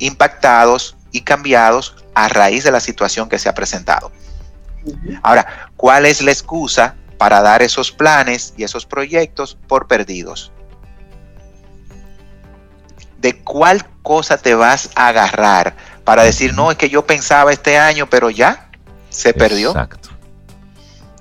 [0.00, 4.10] impactados y cambiados a raíz de la situación que se ha presentado.
[5.22, 10.52] Ahora, ¿cuál es la excusa para dar esos planes y esos proyectos por perdidos?
[13.20, 15.74] ¿De cuál cosa te vas a agarrar
[16.08, 18.70] para decir, no, es que yo pensaba este año, pero ya
[19.10, 19.72] se perdió.
[19.72, 20.08] Exacto.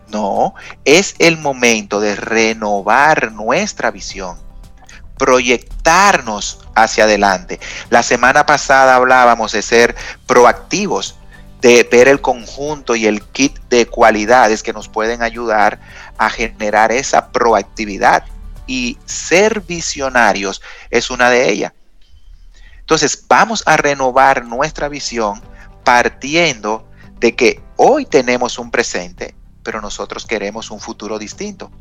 [0.07, 4.37] No, es el momento de renovar nuestra visión,
[5.17, 7.59] proyectarnos hacia adelante.
[7.89, 9.93] La semana pasada hablábamos de ser
[10.25, 11.17] proactivos,
[11.61, 15.79] de ver el conjunto y el kit de cualidades que nos pueden ayudar
[16.17, 18.23] a generar esa proactividad.
[18.67, 21.71] Y ser visionarios es una de ellas.
[22.79, 25.41] Entonces vamos a renovar nuestra visión
[25.83, 26.87] partiendo
[27.19, 31.71] de que hoy tenemos un presente, pero nosotros queremos un futuro distinto.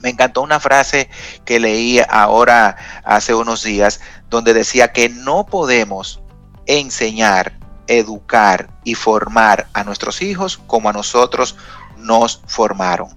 [0.00, 1.08] Me encantó una frase
[1.44, 6.20] que leí ahora hace unos días donde decía que no podemos
[6.66, 7.58] enseñar,
[7.88, 11.56] educar y formar a nuestros hijos como a nosotros
[11.98, 13.08] nos formaron.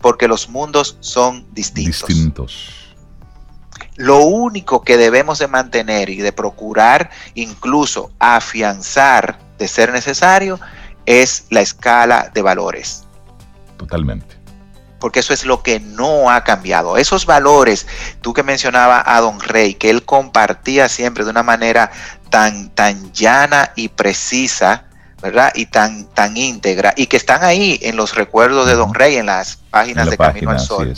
[0.00, 2.08] Porque los mundos son distintos.
[2.08, 2.82] distintos.
[3.96, 10.58] Lo único que debemos de mantener y de procurar incluso afianzar de ser necesario
[11.06, 13.04] es la escala de valores.
[13.76, 14.36] Totalmente.
[14.98, 16.96] Porque eso es lo que no ha cambiado.
[16.96, 17.86] Esos valores,
[18.20, 21.90] tú que mencionaba a Don Rey, que él compartía siempre de una manera
[22.32, 24.86] tan, tan llana y precisa,
[25.20, 25.52] ¿verdad?
[25.54, 29.26] Y tan, tan íntegra, y que están ahí en los recuerdos de Don Rey, en
[29.26, 30.94] las páginas de Camino al Sol.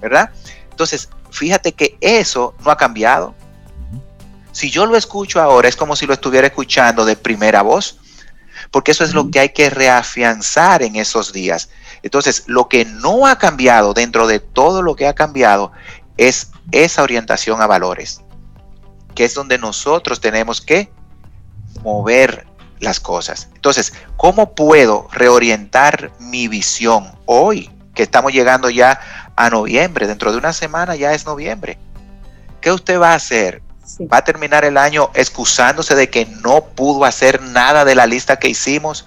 [0.00, 0.30] ¿Verdad?
[0.70, 3.34] Entonces, fíjate que eso no ha cambiado.
[4.52, 7.98] Si yo lo escucho ahora, es como si lo estuviera escuchando de primera voz,
[8.70, 11.70] porque eso es lo que hay que reafianzar en esos días.
[12.04, 15.72] Entonces, lo que no ha cambiado dentro de todo lo que ha cambiado
[16.16, 18.21] es esa orientación a valores,
[19.14, 20.90] que es donde nosotros tenemos que
[21.82, 22.46] mover
[22.80, 23.48] las cosas.
[23.54, 28.98] Entonces, ¿cómo puedo reorientar mi visión hoy, que estamos llegando ya
[29.36, 30.06] a noviembre.
[30.06, 31.78] Dentro de una semana ya es noviembre.
[32.60, 33.62] ¿Qué usted va a hacer?
[34.12, 38.38] ¿Va a terminar el año excusándose de que no pudo hacer nada de la lista
[38.38, 39.06] que hicimos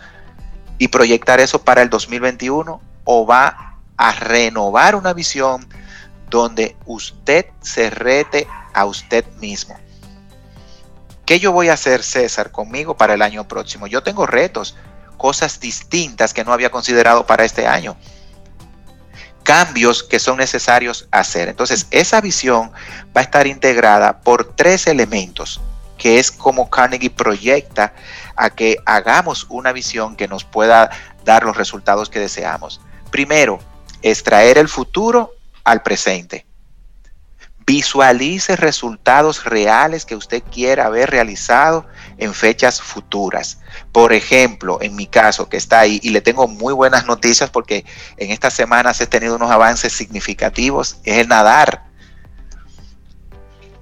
[0.78, 2.82] y proyectar eso para el 2021?
[3.06, 5.66] ¿O va a renovar una visión
[6.30, 9.78] donde usted se rete a usted mismo?
[11.26, 13.88] ¿Qué yo voy a hacer, César, conmigo para el año próximo?
[13.88, 14.76] Yo tengo retos,
[15.18, 17.98] cosas distintas que no había considerado para este año
[19.46, 21.48] cambios que son necesarios hacer.
[21.48, 22.72] Entonces, esa visión
[23.16, 25.62] va a estar integrada por tres elementos,
[26.00, 27.94] que es como Carnegie proyecta
[28.36, 30.90] a que hagamos una visión que nos pueda
[31.24, 32.82] dar los resultados que deseamos.
[33.12, 33.60] Primero,
[34.02, 36.48] extraer el futuro al presente.
[37.66, 43.60] Visualice resultados reales que usted quiera haber realizado en fechas futuras.
[43.92, 47.84] Por ejemplo, en mi caso, que está ahí, y le tengo muy buenas noticias porque
[48.18, 51.86] en estas semanas he tenido unos avances significativos, es el nadar.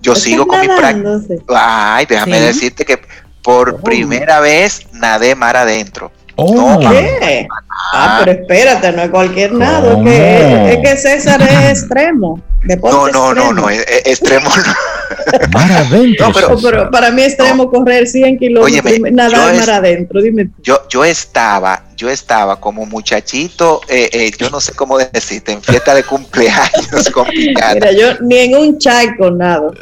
[0.02, 1.96] Yo sigo con mi práctica.
[1.96, 3.02] Ay, déjame decirte que
[3.41, 3.78] por oh.
[3.82, 6.12] primera vez nadé mar adentro.
[6.36, 6.80] Oh.
[6.80, 7.48] ¿Qué?
[7.93, 13.54] Ah, pero espérate, no es cualquier nado, es que César es extremo no, no, no,
[13.54, 15.50] no, extremo no.
[15.54, 16.30] Mar adentro.
[16.30, 20.50] No, pero, para mí extremo correr 100 kilómetros, nadar mar adentro, dime.
[20.62, 25.62] Yo, yo estaba, yo estaba como muchachito, eh, eh, yo no sé cómo decirte, en
[25.62, 27.76] fiesta de cumpleaños complicada.
[27.76, 29.74] Mira, yo ni en un charco nado.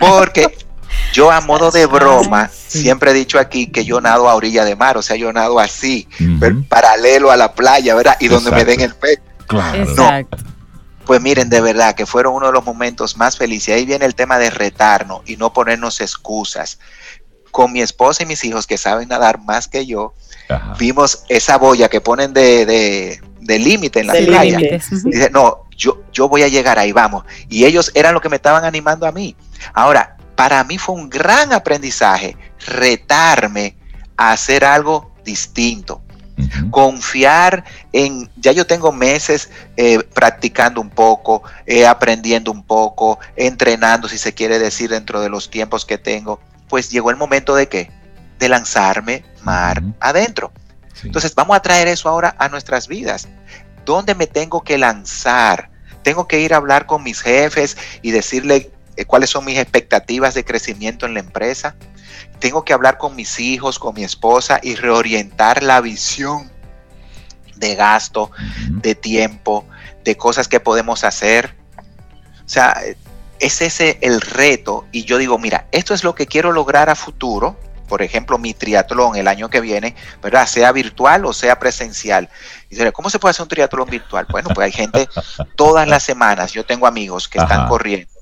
[0.00, 0.48] Porque
[1.12, 4.76] yo a modo de broma, siempre he dicho aquí que yo nado a orilla de
[4.76, 6.08] mar, o sea, yo nado así,
[6.68, 8.16] paralelo a la playa, ¿verdad?
[8.20, 9.22] Y donde me den el pecho.
[9.46, 9.82] Claro.
[9.82, 10.36] Exacto.
[11.08, 13.74] Pues miren, de verdad que fueron uno de los momentos más felices.
[13.74, 16.78] Ahí viene el tema de retarnos y no ponernos excusas.
[17.50, 20.12] Con mi esposa y mis hijos que saben nadar más que yo,
[20.78, 24.58] vimos esa boya que ponen de, límite en la playa.
[24.58, 27.24] Dice, no, yo, yo voy a llegar ahí, vamos.
[27.48, 29.34] Y ellos eran los que me estaban animando a mí.
[29.72, 33.74] Ahora, para mí fue un gran aprendizaje retarme
[34.16, 36.00] a hacer algo distinto.
[36.70, 44.06] Confiar en, ya yo tengo meses eh, practicando un poco, eh, aprendiendo un poco, entrenando,
[44.06, 47.68] si se quiere decir, dentro de los tiempos que tengo, pues llegó el momento de
[47.68, 47.90] qué?
[48.38, 50.52] De lanzarme mar adentro.
[51.02, 53.26] Entonces vamos a traer eso ahora a nuestras vidas.
[53.84, 55.68] ¿Dónde me tengo que lanzar?
[56.04, 58.70] Tengo que ir a hablar con mis jefes y decirle
[59.06, 61.76] cuáles son mis expectativas de crecimiento en la empresa
[62.38, 66.50] tengo que hablar con mis hijos, con mi esposa y reorientar la visión
[67.56, 68.30] de gasto,
[68.68, 69.66] de tiempo,
[70.04, 71.56] de cosas que podemos hacer.
[72.44, 72.80] O sea,
[73.40, 76.94] es ese el reto y yo digo, mira, esto es lo que quiero lograr a
[76.94, 77.58] futuro.
[77.88, 80.46] Por ejemplo, mi triatlón el año que viene, ¿verdad?
[80.46, 82.28] Sea virtual o sea presencial.
[82.68, 84.26] Y ¿cómo se puede hacer un triatlón virtual?
[84.30, 85.08] Bueno, pues hay gente
[85.56, 88.17] todas las semanas, yo tengo amigos que están corriendo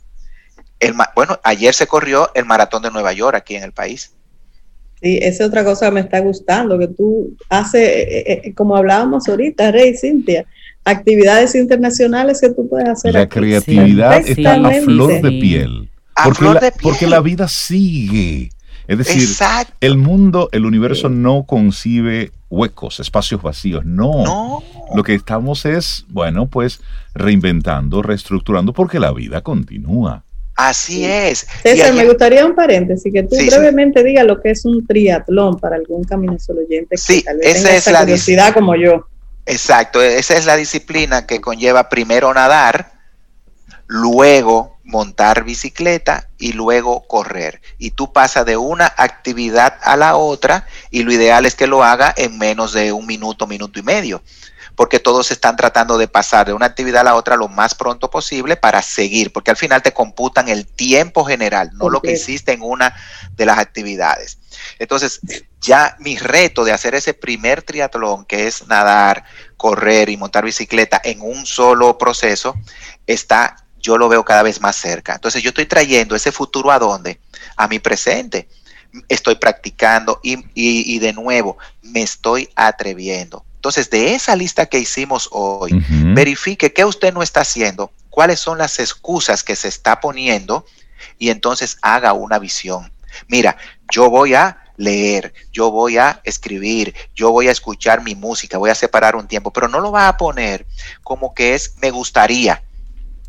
[0.80, 4.12] El, bueno, ayer se corrió el maratón de Nueva York aquí en el país.
[5.02, 8.54] Sí, esa es otra cosa que me está gustando, que tú haces, eh, eh, eh,
[8.54, 10.46] como hablábamos ahorita, Rey, Cintia,
[10.84, 13.12] actividades internacionales que tú puedes hacer.
[13.12, 15.90] La creatividad está a flor de piel.
[16.24, 18.50] Porque, la, porque la vida sigue.
[18.88, 19.28] Es decir,
[19.80, 23.84] el mundo, el universo no concibe huecos, espacios vacíos.
[23.84, 24.24] No.
[24.24, 24.62] no.
[24.94, 26.80] Lo que estamos es, bueno, pues
[27.14, 30.24] reinventando, reestructurando, porque la vida continúa.
[30.56, 31.46] Así es.
[31.62, 35.76] César, me gustaría un paréntesis, que tú brevemente digas lo que es un triatlón para
[35.76, 39.06] algún camino solo oyente sí, esa es la curiosidad como yo.
[39.44, 42.92] Exacto, esa es la disciplina que conlleva primero nadar,
[43.86, 47.60] luego montar bicicleta y luego correr.
[47.76, 51.84] Y tú pasas de una actividad a la otra y lo ideal es que lo
[51.84, 54.22] haga en menos de un minuto, minuto y medio
[54.76, 58.10] porque todos están tratando de pasar de una actividad a la otra lo más pronto
[58.10, 62.52] posible para seguir, porque al final te computan el tiempo general, no lo que hiciste
[62.52, 62.94] en una
[63.34, 64.38] de las actividades.
[64.78, 65.20] Entonces,
[65.62, 69.24] ya mi reto de hacer ese primer triatlón, que es nadar,
[69.56, 72.54] correr y montar bicicleta en un solo proceso,
[73.06, 75.14] está, yo lo veo cada vez más cerca.
[75.14, 77.18] Entonces, yo estoy trayendo ese futuro a dónde?
[77.56, 78.46] A mi presente.
[79.08, 83.45] Estoy practicando y, y de nuevo, me estoy atreviendo.
[83.56, 85.72] Entonces, de esa lista que hicimos hoy,
[86.14, 90.64] verifique qué usted no está haciendo, cuáles son las excusas que se está poniendo
[91.18, 92.92] y entonces haga una visión.
[93.28, 93.56] Mira,
[93.90, 98.70] yo voy a leer, yo voy a escribir, yo voy a escuchar mi música, voy
[98.70, 100.66] a separar un tiempo, pero no lo va a poner
[101.02, 102.62] como que es me gustaría,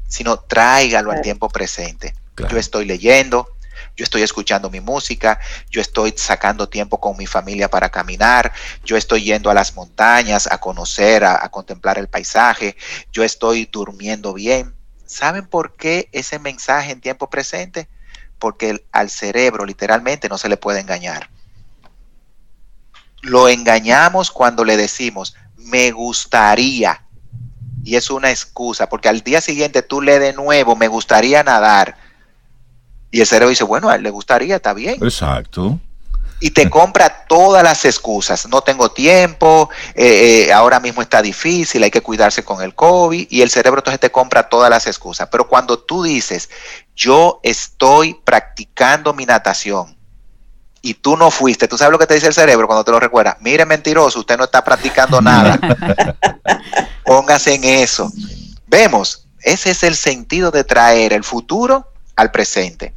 [0.08, 2.14] sino tráigalo al tiempo presente.
[2.50, 3.50] Yo estoy leyendo,
[3.98, 5.40] yo estoy escuchando mi música,
[5.72, 8.54] yo estoy sacando tiempo con mi familia para caminar,
[8.86, 12.78] yo estoy yendo a las montañas a conocer, a, contemplar el paisaje,
[13.12, 14.76] yo estoy durmiendo bien.
[15.08, 17.90] ¿Saben por qué ese mensaje en tiempo presente?
[18.38, 21.30] Porque al cerebro literalmente no se le puede engañar.
[23.24, 27.04] Lo engañamos cuando le decimos, me gustaría.
[27.84, 32.07] Y es una excusa, porque al día siguiente tú le de nuevo, me gustaría nadar
[33.12, 34.96] y el cerebro dice, bueno, a él le gustaría, está bien.
[35.02, 35.80] Exacto.
[36.40, 38.48] Y te compra todas las excusas.
[38.48, 43.28] No tengo tiempo, eh, eh, ahora mismo está difícil, hay que cuidarse con el COVID.
[43.30, 45.30] Y el cerebro entonces te compra todas las excusas.
[45.32, 46.50] Pero cuando tú dices,
[46.96, 49.98] yo estoy practicando mi natación,
[50.80, 53.00] y tú no fuiste, tú sabes lo que te dice el cerebro cuando te lo
[53.00, 53.38] recuerda.
[53.42, 55.60] Mire, mentiroso, usted no está practicando nada.
[57.06, 58.12] Póngase en eso.
[58.68, 62.94] Vemos, ese es el sentido de traer el futuro al presente.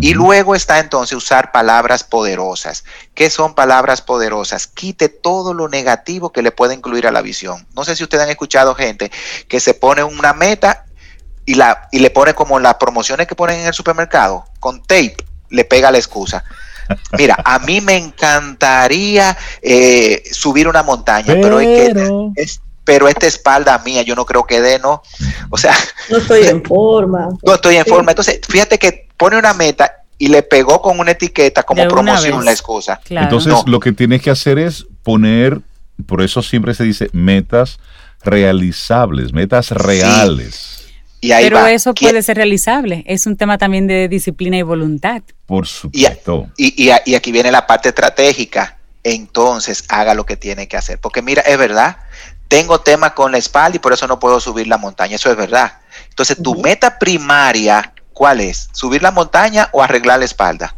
[0.00, 2.84] Y luego está entonces usar palabras poderosas.
[3.14, 4.66] ¿Qué son palabras poderosas?
[4.66, 7.66] Quite todo lo negativo que le puede incluir a la visión.
[7.74, 9.12] No sé si ustedes han escuchado gente
[9.46, 10.86] que se pone una meta
[11.46, 15.16] y, la, y le pone como las promociones que ponen en el supermercado, con tape,
[15.50, 16.44] le pega la excusa.
[17.16, 23.26] Mira, a mí me encantaría eh, subir una montaña, pero, es que es, pero esta
[23.26, 25.02] espalda mía yo no creo que dé, ¿no?
[25.50, 25.74] O sea...
[26.10, 27.28] No estoy en forma.
[27.42, 28.12] No estoy en forma.
[28.12, 32.52] Entonces, fíjate que pone una meta y le pegó con una etiqueta como promoción la
[32.52, 33.00] excusa.
[33.08, 35.60] Entonces, lo que tienes que hacer es poner,
[36.06, 37.78] por eso siempre se dice metas
[38.22, 40.84] realizables, metas reales.
[41.20, 43.02] Y Pero eso puede ser realizable.
[43.06, 45.22] Es un tema también de disciplina y voluntad.
[45.46, 46.48] Por supuesto.
[46.58, 48.78] y, y aquí viene la parte estratégica.
[49.04, 50.98] Entonces, haga lo que tiene que hacer.
[50.98, 51.98] Porque mira, es verdad,
[52.48, 55.16] tengo tema con la espalda y por eso no puedo subir la montaña.
[55.16, 55.78] Eso es verdad.
[56.08, 58.68] Entonces, tu meta primaria, ¿cuál es?
[58.72, 60.76] ¿Subir la montaña o arreglar la espalda?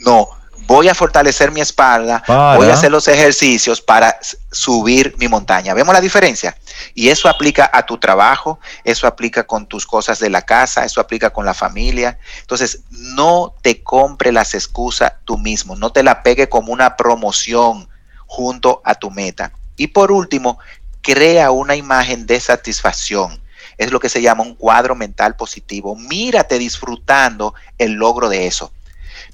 [0.00, 0.28] No,
[0.68, 4.18] voy a fortalecer mi espalda, voy a hacer los ejercicios para
[4.52, 5.72] subir mi montaña.
[5.72, 6.56] ¿Vemos la diferencia?
[6.94, 11.00] Y eso aplica a tu trabajo, eso aplica con tus cosas de la casa, eso
[11.00, 12.18] aplica con la familia.
[12.40, 17.88] Entonces, no te compre las excusas tú mismo, no te la pegue como una promoción
[18.26, 19.52] junto a tu meta.
[19.78, 20.58] Y por último,
[21.00, 23.40] crea una imagen de satisfacción.
[23.78, 25.96] Es lo que se llama un cuadro mental positivo.
[25.96, 28.72] Mírate disfrutando el logro de eso.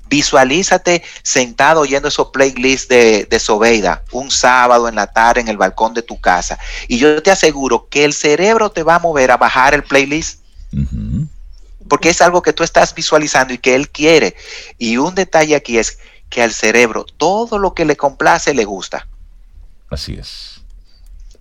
[0.06, 5.56] Visualízate sentado oyendo esos playlists de, de Sobeida un sábado en la tarde en el
[5.56, 6.58] balcón de tu casa.
[6.88, 10.40] Y yo te aseguro que el cerebro te va a mover a bajar el playlist.
[11.88, 14.36] Porque es algo que tú estás visualizando y que él quiere.
[14.78, 19.06] Y un detalle aquí es que al cerebro todo lo que le complace le gusta.
[19.94, 20.53] Así es.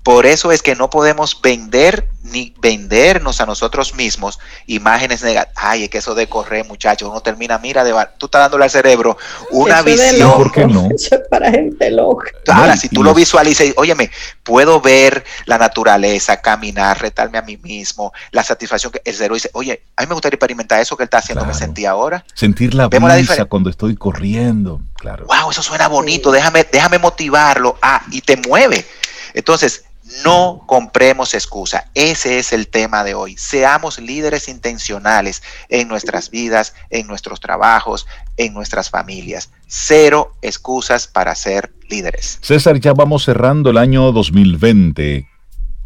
[0.04, 5.54] Por eso es que no podemos vender ni vendernos a nosotros mismos imágenes negativas.
[5.56, 8.70] Ay, es que eso de correr, muchachos, uno termina, mira, de, tú estás dándole al
[8.70, 9.18] cerebro
[9.51, 10.34] una visión.
[10.34, 10.89] ¿Por qué no?
[10.95, 12.32] Eso es para gente loca.
[12.47, 14.12] Ahora, si tú lo visualizas, óyeme,
[14.43, 19.49] puedo ver la naturaleza, caminar, retarme a mí mismo, la satisfacción que el cerebro dice,
[19.54, 22.26] oye, a mí me gustaría experimentar eso que él está haciendo, me sentí ahora.
[22.34, 25.28] Sentir la brisa cuando estoy corriendo, claro.
[25.28, 27.78] Wow, eso suena bonito, déjame, déjame motivarlo.
[27.82, 28.86] Ah, y te mueve.
[29.34, 29.86] Entonces,
[30.24, 31.89] no compremos excusa.
[31.93, 33.36] Ese es el tema de hoy.
[33.38, 38.06] Seamos líderes intencionales en nuestras vidas, en nuestros trabajos,
[38.38, 39.49] en nuestras familias.
[39.68, 42.39] Cero excusas para ser líderes.
[42.41, 45.28] César, ya vamos cerrando el año 2020.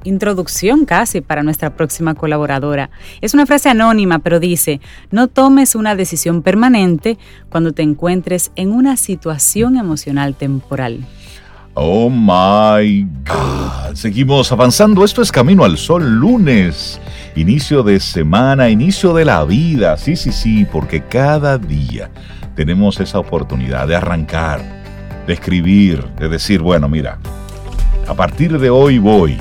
[0.03, 2.89] introducción casi para nuestra próxima colaboradora.
[3.21, 7.19] Es una frase anónima, pero dice, no tomes una decisión permanente
[7.49, 11.05] cuando te encuentres en una situación emocional temporal.
[11.75, 13.93] Oh my God.
[13.93, 15.05] Seguimos avanzando.
[15.05, 16.99] Esto es Camino al Sol lunes.
[17.35, 19.97] Inicio de semana, inicio de la vida.
[19.97, 22.09] Sí, sí, sí, porque cada día
[22.55, 24.80] tenemos esa oportunidad de arrancar
[25.27, 27.19] de escribir, de decir, bueno, mira,
[28.07, 29.37] a partir de hoy voy,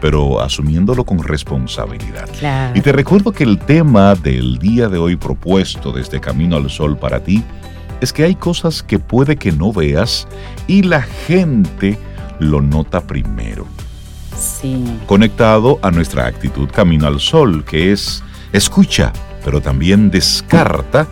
[0.00, 2.28] pero asumiéndolo con responsabilidad.
[2.74, 6.96] Y te recuerdo que el tema del día de hoy propuesto desde Camino al Sol
[6.96, 7.42] para ti
[8.00, 10.28] es que hay cosas que puede que no veas
[10.66, 11.98] y la gente
[12.38, 13.66] lo nota primero.
[14.36, 14.84] Sí.
[15.06, 19.12] Conectado a nuestra actitud Camino al Sol, que es escucha,
[19.44, 21.06] pero también descarta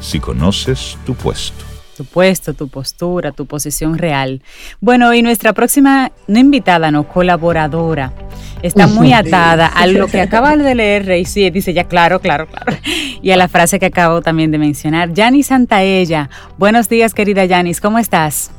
[0.00, 4.42] si conoces tu puesto tu puesto, tu postura, tu posición real.
[4.80, 8.12] Bueno, y nuestra próxima, no invitada, no, colaboradora,
[8.62, 12.46] está muy atada a lo que acaba de leer Rey, sí, dice ya, claro, claro,
[12.46, 12.76] claro,
[13.22, 15.12] y a la frase que acabo también de mencionar.
[15.12, 16.28] Yanis Santaella,
[16.58, 18.50] buenos días querida Yanis, ¿cómo estás?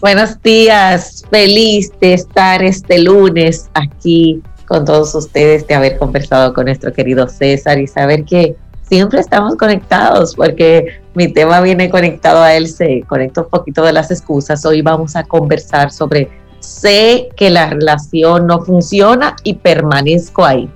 [0.00, 6.64] Buenos días, feliz de estar este lunes aquí con todos ustedes, de haber conversado con
[6.64, 8.56] nuestro querido César y saber que
[8.92, 13.90] siempre estamos conectados porque mi tema viene conectado a él, se conecta un poquito de
[13.90, 14.66] las excusas.
[14.66, 16.28] Hoy vamos a conversar sobre
[16.60, 20.70] sé que la relación no funciona y permanezco ahí.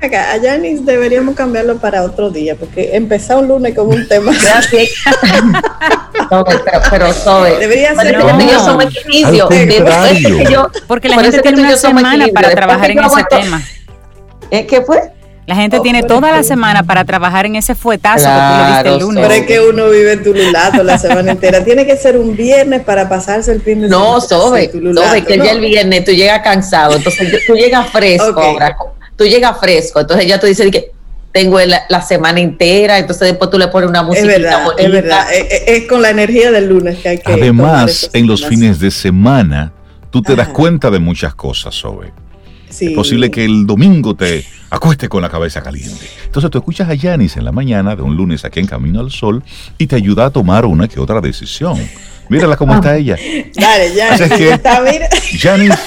[0.00, 4.32] Acá, a Janis deberíamos cambiarlo para otro día, porque empezó un lunes con un tema.
[4.42, 4.88] Gracias.
[6.30, 7.58] no, pero, pero soy.
[7.58, 10.70] Debería ser no, yo soy inicio.
[10.86, 13.62] Porque la gente tiene una semana para trabajar en ese tema.
[14.50, 15.17] ¿Qué fue?
[15.48, 18.88] La gente tiene toda la semana para trabajar en ese fuetazo que tú le diste
[18.90, 19.26] el lunes.
[19.26, 21.64] Pero es que uno vive en Tululato la semana entera.
[21.64, 24.10] Tiene que ser un viernes para pasarse el fin de semana.
[24.10, 28.76] No, Sobe, Sobe, que ya el viernes tú llegas cansado, entonces tú llegas fresco ahora.
[29.16, 30.92] Tú llegas fresco, entonces ya tú dices que
[31.32, 34.30] tengo la, semana entera, entonces después tú le pones una música.
[34.30, 35.26] Es verdad, es verdad.
[35.32, 37.32] Es, con la energía del lunes que hay que.
[37.32, 39.72] Además, en los fines de semana,
[40.10, 42.12] tú te das cuenta de muchas cosas, Sobe.
[42.70, 46.06] Es posible que el domingo te acueste con la cabeza caliente.
[46.24, 49.10] Entonces tú escuchas a Yanis en la mañana de un lunes aquí en Camino al
[49.10, 49.42] Sol
[49.78, 51.78] y te ayuda a tomar una que otra decisión.
[52.28, 53.16] Mírala cómo está ella.
[53.54, 54.14] Dale, ya.
[54.14, 55.08] está, mira.
[55.38, 55.78] Janice,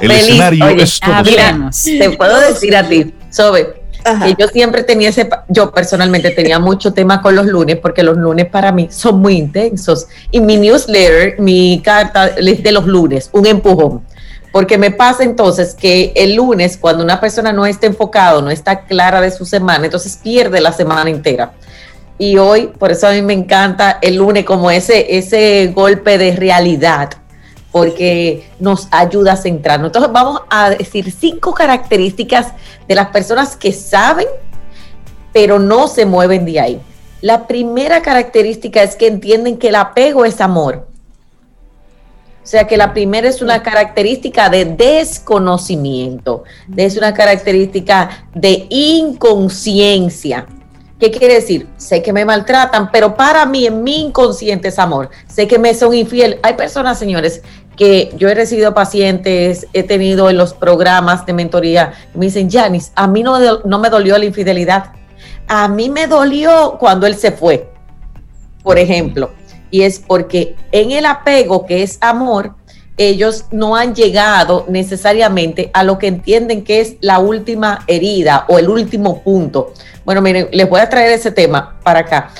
[0.00, 1.22] el escenario es todo.
[1.22, 3.74] te puedo decir a ti, Sobe,
[4.04, 8.16] que yo siempre tenía ese, yo personalmente tenía mucho tema con los lunes, porque los
[8.16, 10.06] lunes para mí son muy intensos.
[10.30, 14.02] Y mi newsletter, mi carta de los lunes, un empujón.
[14.58, 18.80] Porque me pasa entonces que el lunes, cuando una persona no está enfocado, no está
[18.86, 21.52] clara de su semana, entonces pierde la semana entera.
[22.18, 26.34] Y hoy, por eso a mí me encanta el lunes como ese, ese golpe de
[26.34, 27.10] realidad,
[27.70, 29.90] porque nos ayuda a centrarnos.
[29.90, 32.48] Entonces vamos a decir cinco características
[32.88, 34.26] de las personas que saben,
[35.32, 36.80] pero no se mueven de ahí.
[37.20, 40.87] La primera característica es que entienden que el apego es amor.
[42.48, 46.44] O sea que la primera es una característica de desconocimiento,
[46.74, 50.46] es una característica de inconsciencia.
[50.98, 51.68] ¿Qué quiere decir?
[51.76, 55.10] Sé que me maltratan, pero para mí en mi inconsciente es amor.
[55.26, 56.38] Sé que me son infiel.
[56.42, 57.42] Hay personas, señores,
[57.76, 62.92] que yo he recibido pacientes, he tenido en los programas de mentoría, me dicen, Janis,
[62.94, 64.92] a mí no, no me dolió la infidelidad.
[65.48, 67.70] A mí me dolió cuando él se fue,
[68.62, 69.32] por ejemplo
[69.70, 72.54] y es porque en el apego, que es amor,
[72.98, 78.58] ellos no han llegado necesariamente a lo que entienden que es la última herida o
[78.58, 79.72] el último punto.
[80.04, 82.30] Bueno, miren, les voy a traer ese tema para acá.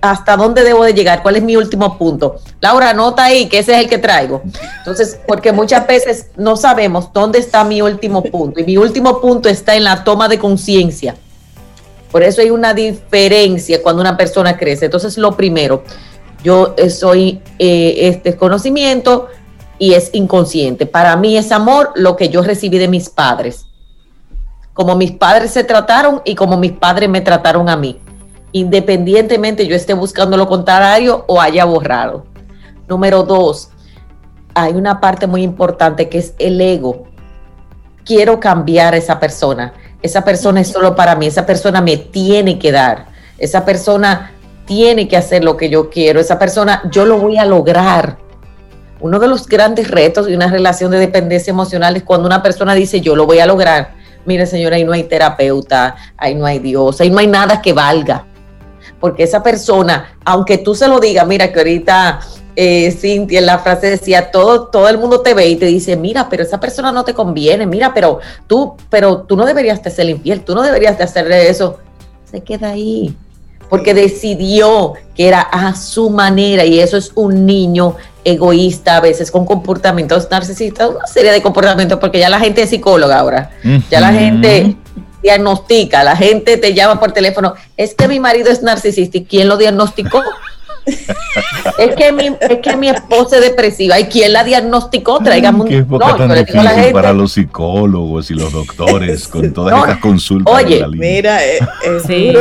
[0.00, 1.22] ¿Hasta dónde debo de llegar?
[1.22, 2.36] ¿Cuál es mi último punto?
[2.60, 4.42] Laura, anota ahí que ese es el que traigo.
[4.78, 8.60] Entonces, porque muchas veces no sabemos dónde está mi último punto.
[8.60, 11.16] Y mi último punto está en la toma de conciencia.
[12.12, 14.84] Por eso hay una diferencia cuando una persona crece.
[14.84, 15.82] Entonces, lo primero,
[16.44, 19.28] yo soy eh, este conocimiento
[19.78, 20.86] y es inconsciente.
[20.86, 23.66] Para mí es amor lo que yo recibí de mis padres.
[24.74, 27.98] Como mis padres se trataron y como mis padres me trataron a mí.
[28.52, 32.26] Independientemente yo esté buscando lo contrario o haya borrado.
[32.86, 33.70] Número dos,
[34.54, 37.04] hay una parte muy importante que es el ego.
[38.04, 39.72] Quiero cambiar a esa persona.
[40.02, 41.26] Esa persona es solo para mí.
[41.26, 43.06] Esa persona me tiene que dar.
[43.38, 44.33] Esa persona
[44.64, 48.18] tiene que hacer lo que yo quiero, esa persona, yo lo voy a lograr.
[49.00, 52.74] Uno de los grandes retos de una relación de dependencia emocional es cuando una persona
[52.74, 53.94] dice, yo lo voy a lograr.
[54.24, 57.74] Mire, señora, ahí no hay terapeuta, ahí no hay Dios, ahí no hay nada que
[57.74, 58.24] valga.
[59.00, 62.20] Porque esa persona, aunque tú se lo digas, mira que ahorita
[62.56, 65.96] eh, Cintia en la frase decía, todo, todo el mundo te ve y te dice,
[65.96, 69.90] mira, pero esa persona no te conviene, mira, pero tú, pero tú no deberías de
[69.90, 71.78] ser infiel, tú no deberías de hacerle eso.
[72.30, 73.14] Se queda ahí
[73.68, 79.30] porque decidió que era a su manera y eso es un niño egoísta, a veces
[79.30, 83.50] con comportamientos narcisistas, una serie de comportamientos, porque ya la gente es psicóloga ahora,
[83.90, 84.76] ya la gente
[85.22, 89.48] diagnostica, la gente te llama por teléfono, es que mi marido es narcisista y ¿quién
[89.48, 90.22] lo diagnosticó?
[90.86, 93.98] Es, que mi, es que mi esposa es depresiva.
[93.98, 95.18] ¿Y quién la diagnosticó?
[95.20, 95.88] Traigan un.
[95.88, 100.54] no, tan para los psicólogos y los doctores con todas estas consultas.
[100.54, 102.32] Oye, mira, eh, eh, sí.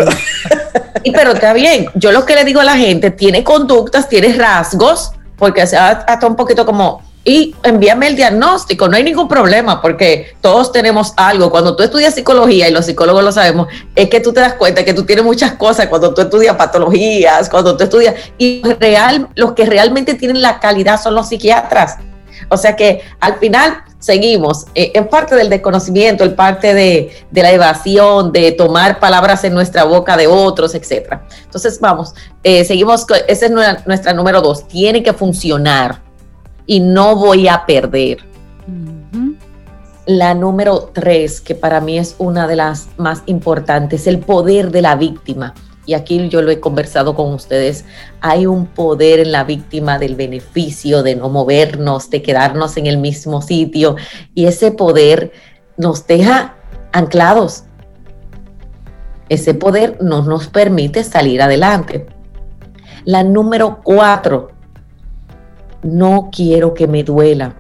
[1.03, 1.87] y pero está bien.
[1.95, 6.35] Yo lo que le digo a la gente, tiene conductas, tiene rasgos, porque hasta un
[6.35, 11.49] poquito como y envíame el diagnóstico, no hay ningún problema porque todos tenemos algo.
[11.49, 14.83] Cuando tú estudias psicología, y los psicólogos lo sabemos, es que tú te das cuenta
[14.83, 19.53] que tú tienes muchas cosas cuando tú estudias patologías, cuando tú estudias, y real, los
[19.53, 21.97] que realmente tienen la calidad son los psiquiatras.
[22.49, 27.51] O sea que al final seguimos eh, en parte del desconocimiento, en parte de, la
[27.51, 31.25] evasión, de tomar palabras en nuestra boca de otros, etcétera.
[31.45, 32.13] Entonces vamos,
[32.43, 33.51] eh, seguimos, esa es
[33.85, 36.01] nuestra número dos, tiene que funcionar
[36.65, 38.19] y no voy a perder.
[40.05, 44.81] La número tres, que para mí es una de las más importantes, el poder de
[44.81, 45.53] la víctima.
[45.85, 47.85] Y aquí yo lo he conversado con ustedes.
[48.21, 52.97] Hay un poder en la víctima del beneficio, de no movernos, de quedarnos en el
[52.97, 53.97] mismo sitio.
[54.33, 55.31] Y ese poder
[55.77, 56.55] nos deja
[56.93, 57.65] anclados.
[59.27, 62.05] Ese poder no nos permite salir adelante.
[63.03, 64.52] La número cuatro,
[65.83, 67.55] no quiero que me duela.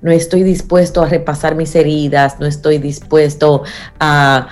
[0.00, 3.64] No estoy dispuesto a repasar mis heridas, no estoy dispuesto
[3.98, 4.48] a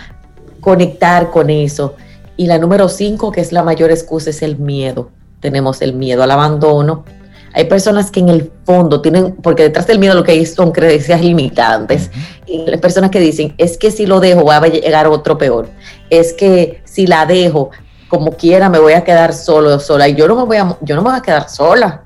[0.60, 1.94] conectar con eso.
[2.36, 5.10] Y la número cinco, que es la mayor excusa, es el miedo.
[5.40, 7.04] Tenemos el miedo al abandono.
[7.52, 10.72] Hay personas que en el fondo tienen, porque detrás del miedo lo que hay son
[10.72, 12.10] creencias limitantes.
[12.46, 15.68] Y hay personas que dicen, es que si lo dejo va a llegar otro peor.
[16.10, 17.70] Es que si la dejo,
[18.08, 20.08] como quiera, me voy a quedar solo o sola.
[20.08, 22.02] Y yo no me voy a, yo no me voy a quedar sola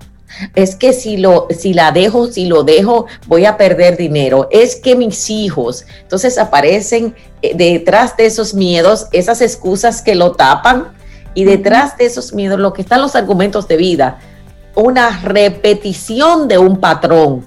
[0.55, 4.49] es que si, lo, si la dejo, si lo dejo, voy a perder dinero.
[4.51, 10.33] Es que mis hijos, entonces aparecen eh, detrás de esos miedos, esas excusas que lo
[10.33, 10.93] tapan
[11.35, 14.19] y detrás de esos miedos, lo que están los argumentos de vida.
[14.75, 17.45] una repetición de un patrón.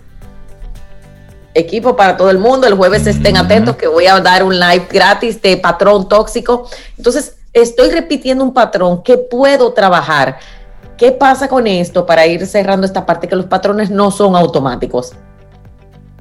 [1.54, 4.88] Equipo para todo el mundo, el jueves estén atentos que voy a dar un live
[4.90, 6.70] gratis de patrón tóxico.
[6.98, 10.40] Entonces, estoy repitiendo un patrón que puedo trabajar.
[11.02, 13.28] ¿Qué pasa con esto para ir cerrando esta parte?
[13.28, 15.14] Que los patrones no son automáticos.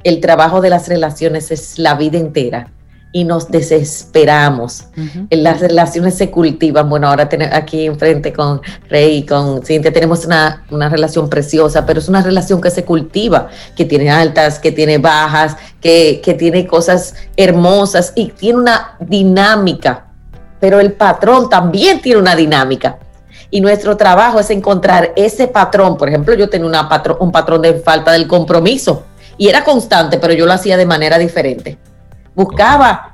[0.05, 2.73] El trabajo de las relaciones es la vida entera
[3.13, 4.85] y nos desesperamos.
[5.29, 6.89] Las relaciones se cultivan.
[6.89, 12.09] Bueno, ahora aquí enfrente con Rey y con Cintia tenemos una, relación preciosa, pero es
[12.09, 17.15] una relación que se cultiva, que tiene altas, que tiene bajas, que, que tiene cosas
[17.37, 20.07] hermosas y tiene una dinámica.
[20.59, 22.99] Pero el patrón también tiene una dinámica.
[23.51, 25.97] Y nuestro trabajo es encontrar ese patrón.
[25.97, 26.89] Por ejemplo, yo tenía una
[27.19, 29.05] un patrón de falta del compromiso
[29.37, 31.79] y era constante, pero yo lo hacía de manera diferente
[32.35, 33.13] buscaba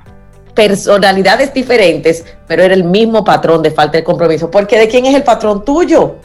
[0.53, 4.49] personalidades diferentes, pero era el mismo patrón de falta de compromiso.
[4.49, 6.15] Porque ¿de quién es el patrón tuyo?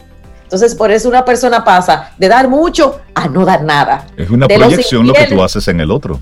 [0.45, 4.07] Entonces, por eso una persona pasa de dar mucho a no dar nada.
[4.17, 6.21] Es una proyección lo que tú haces en el otro.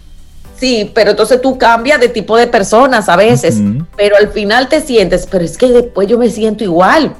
[0.56, 3.56] Sí, pero entonces tú cambias de tipo de personas a veces,
[3.96, 7.14] pero al final te sientes, pero es que después yo me siento igual.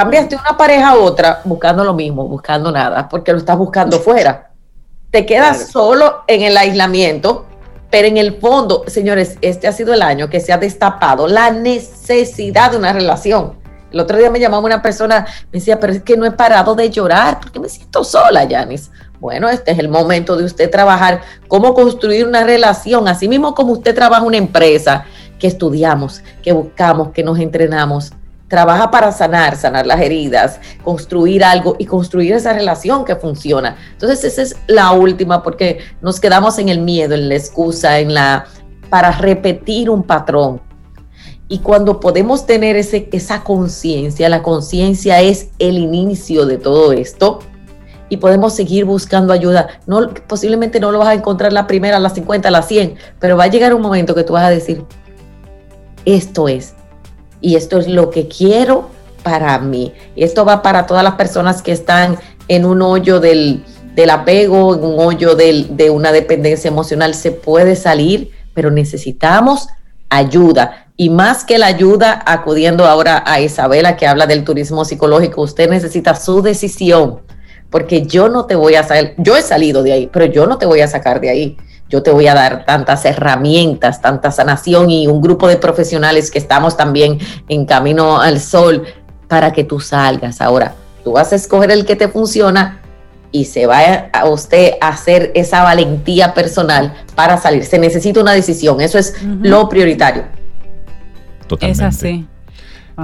[0.00, 3.98] Cambias de una pareja a otra buscando lo mismo, buscando nada, porque lo estás buscando
[4.00, 4.50] fuera.
[5.10, 7.44] Te quedas solo en el aislamiento
[7.90, 11.50] pero en el fondo, señores, este ha sido el año que se ha destapado la
[11.50, 13.58] necesidad de una relación.
[13.92, 16.74] El otro día me llamaba una persona, me decía, pero es que no he parado
[16.74, 18.90] de llorar porque me siento sola, Yanis.
[19.18, 23.72] Bueno, este es el momento de usted trabajar cómo construir una relación, así mismo como
[23.72, 25.04] usted trabaja una empresa,
[25.38, 28.12] que estudiamos, que buscamos, que nos entrenamos
[28.50, 33.76] trabaja para sanar, sanar las heridas, construir algo y construir esa relación que funciona.
[33.92, 38.12] Entonces esa es la última porque nos quedamos en el miedo, en la excusa, en
[38.12, 38.46] la
[38.90, 40.60] para repetir un patrón.
[41.48, 47.38] Y cuando podemos tener ese, esa conciencia, la conciencia es el inicio de todo esto
[48.08, 49.68] y podemos seguir buscando ayuda.
[49.86, 53.44] No, posiblemente no lo vas a encontrar la primera, la 50, la 100, pero va
[53.44, 54.84] a llegar un momento que tú vas a decir,
[56.04, 56.74] esto es,
[57.40, 58.90] y esto es lo que quiero
[59.22, 59.92] para mí.
[60.16, 62.18] Esto va para todas las personas que están
[62.48, 63.62] en un hoyo del,
[64.10, 67.14] apego, en un hoyo de una dependencia emocional.
[67.14, 69.68] Se puede salir, pero necesitamos
[70.10, 70.86] ayuda.
[70.96, 75.70] Y más que la ayuda, acudiendo ahora a Isabela que habla del turismo psicológico, usted
[75.70, 77.20] necesita su decisión,
[77.70, 80.58] porque yo no te voy a salir, yo he salido de ahí, pero yo no
[80.58, 81.56] te voy a sacar de ahí
[81.90, 86.38] yo te voy a dar tantas herramientas, tanta sanación y un grupo de profesionales que
[86.38, 87.18] estamos también
[87.48, 88.84] en camino al sol
[89.26, 90.40] para que tú salgas.
[90.40, 92.80] Ahora, tú vas a escoger el que te funciona
[93.32, 93.80] y se va
[94.12, 97.64] a usted a hacer esa valentía personal para salir.
[97.64, 100.24] Se necesita una decisión, eso es lo prioritario.
[101.48, 101.84] Totalmente.
[101.84, 102.26] Es así.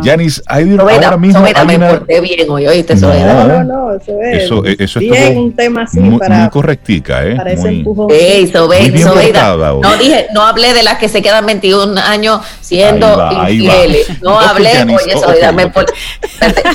[0.02, 1.40] Yanis, hay ahora mismo.
[1.40, 4.44] Sobeida, me porté bien hoy, oíste, no, No, no, no, eso es.
[4.44, 6.38] Eso, eso bien, un tema así muy, para.
[6.38, 7.36] Muy correctica, ¿eh?
[7.36, 8.08] Para ese muy, empujón.
[8.10, 9.56] Ey, Sobeida, Sobeida.
[9.56, 14.22] No dije, no hablé de las que se quedan 21 años siendo va, infieles.
[14.22, 15.86] No hablé, oye, Sobeida, okay, me, por,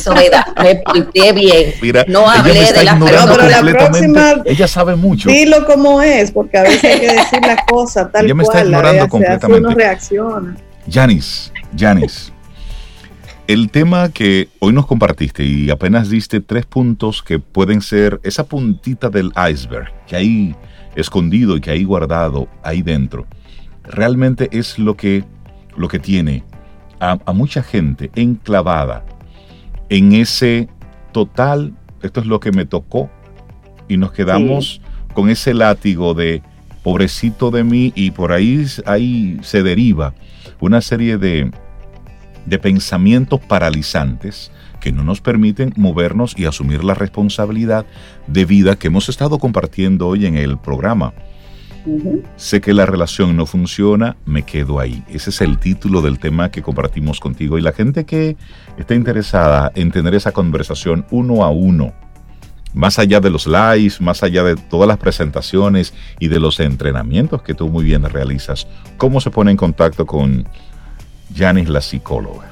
[0.02, 1.74] Sobeida, me porté bien.
[1.82, 3.38] Mira, no hablé de las personas.
[3.38, 4.36] pero la próxima.
[4.46, 5.30] Ella sabe mucho.
[5.30, 8.58] Dilo como es, porque a veces hay que decir las cosas tal ella me cual.
[8.58, 9.98] está ignorando completamente.
[10.88, 12.31] Yanis, Yanis.
[13.52, 18.46] El tema que hoy nos compartiste y apenas diste tres puntos que pueden ser esa
[18.46, 20.56] puntita del iceberg que hay
[20.96, 23.28] escondido y que hay guardado ahí dentro,
[23.84, 25.26] realmente es lo que,
[25.76, 26.46] lo que tiene
[27.02, 29.06] a, a mucha gente enclavada
[29.90, 30.70] en ese
[31.12, 31.74] total,
[32.04, 33.12] esto es lo que me tocó,
[33.90, 34.82] y nos quedamos sí.
[35.14, 36.42] con ese látigo de
[36.84, 40.14] pobrecito de mí y por ahí, ahí se deriva
[40.62, 41.52] una serie de,
[42.46, 47.86] de pensamientos paralizantes que no nos permiten movernos y asumir la responsabilidad
[48.28, 51.14] de vida que hemos estado compartiendo hoy en el programa.
[51.86, 52.24] Uh -huh.
[52.36, 55.04] Sé que la relación no funciona, me quedo ahí.
[55.10, 57.58] Ese es el título del tema que compartimos contigo.
[57.58, 58.36] Y la gente que
[58.78, 61.94] está interesada en tener esa conversación uno a uno,
[62.74, 67.42] más allá de los lives, más allá de todas las presentaciones y de los entrenamientos
[67.42, 68.68] que tú muy bien realizas,
[68.98, 70.48] ¿cómo se pone en contacto con
[71.36, 72.52] Janis la psicóloga?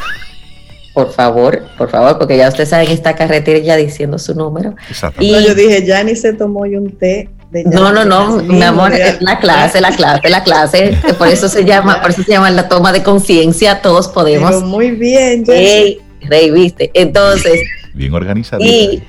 [0.95, 4.75] por favor, por favor, porque ya ustedes saben esta carretera ya diciendo su número.
[5.19, 7.29] Y no, yo dije, ya ni se tomó hoy un té
[7.67, 10.99] no, no, no, mi amor, es la clase, la clase, la clase.
[11.19, 13.81] Por eso se llama, por eso se llama la toma de conciencia.
[13.81, 14.63] Todos podemos.
[14.63, 16.91] muy bien, Rey, Rey, viste.
[16.95, 17.61] Entonces.
[17.93, 18.63] Bien organizado.
[18.65, 19.03] Y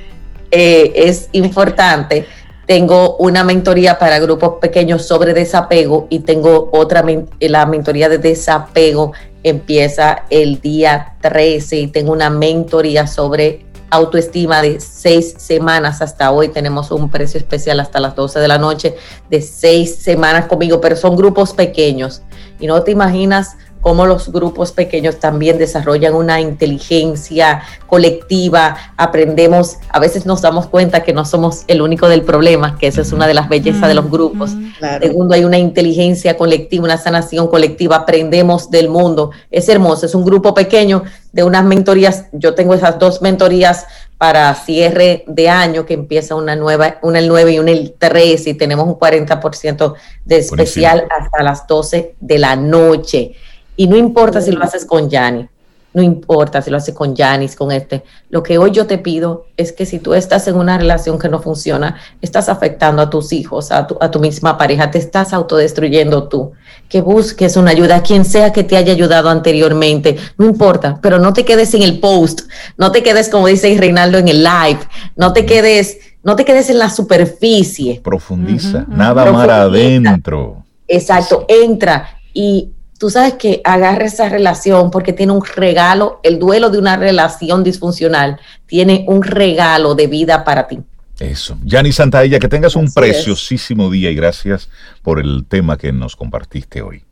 [0.51, 2.25] eh, es importante.
[2.65, 7.03] Tengo una mentoría para grupos pequeños sobre desapego y tengo otra,
[7.39, 14.79] la mentoría de desapego empieza el día 13 y tengo una mentoría sobre autoestima de
[14.79, 16.49] seis semanas hasta hoy.
[16.49, 18.95] Tenemos un precio especial hasta las 12 de la noche
[19.29, 22.21] de seis semanas conmigo, pero son grupos pequeños.
[22.59, 29.99] Y no te imaginas cómo los grupos pequeños también desarrollan una inteligencia colectiva, aprendemos, a
[29.99, 33.27] veces nos damos cuenta que no somos el único del problema, que esa es una
[33.27, 34.55] de las bellezas de los grupos.
[34.99, 39.29] Segundo, hay una inteligencia colectiva, una sanación colectiva, aprendemos del mundo.
[39.51, 41.03] Es hermoso, es un grupo pequeño
[41.35, 46.55] de unas mentorías, yo tengo esas dos mentorías para cierre de año que empieza una
[46.55, 51.43] nueva, una el 9 y una el 3 y tenemos un 40% de especial hasta
[51.43, 53.33] las 12 de la noche.
[53.75, 55.49] Y no importa si lo haces con Yanni,
[55.95, 58.03] no importa si lo haces con Janis, con este.
[58.29, 61.29] Lo que hoy yo te pido es que si tú estás en una relación que
[61.29, 65.31] no funciona, estás afectando a tus hijos, a tu, a tu misma pareja, te estás
[65.31, 66.51] autodestruyendo tú.
[66.89, 71.17] Que busques una ayuda, a quien sea que te haya ayudado anteriormente, no importa, pero
[71.17, 72.41] no te quedes en el post,
[72.77, 74.79] no te quedes, como dice Reinaldo, en el live,
[75.15, 78.01] no te quedes, no te quedes en la superficie.
[78.03, 80.65] Profundiza, nada más adentro.
[80.89, 86.69] Exacto, entra y tú sabes que agarra esa relación porque tiene un regalo, el duelo
[86.69, 90.79] de una relación disfuncional tiene un regalo de vida para ti.
[91.19, 91.57] Eso.
[91.63, 94.69] Yanni Santaella, que tengas un preciosísimo día y gracias
[95.01, 97.03] por el tema que nos compartiste hoy.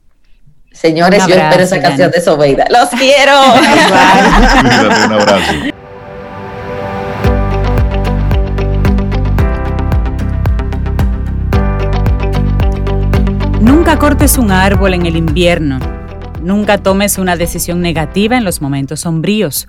[0.72, 2.66] Señores, yo espero esa canción de Sobeida.
[2.70, 3.40] ¡Los quiero!
[5.06, 5.54] un abrazo.
[13.94, 15.78] Nunca cortes un árbol en el invierno.
[16.41, 19.68] Nunca tomes una decisión negativa en los momentos sombríos.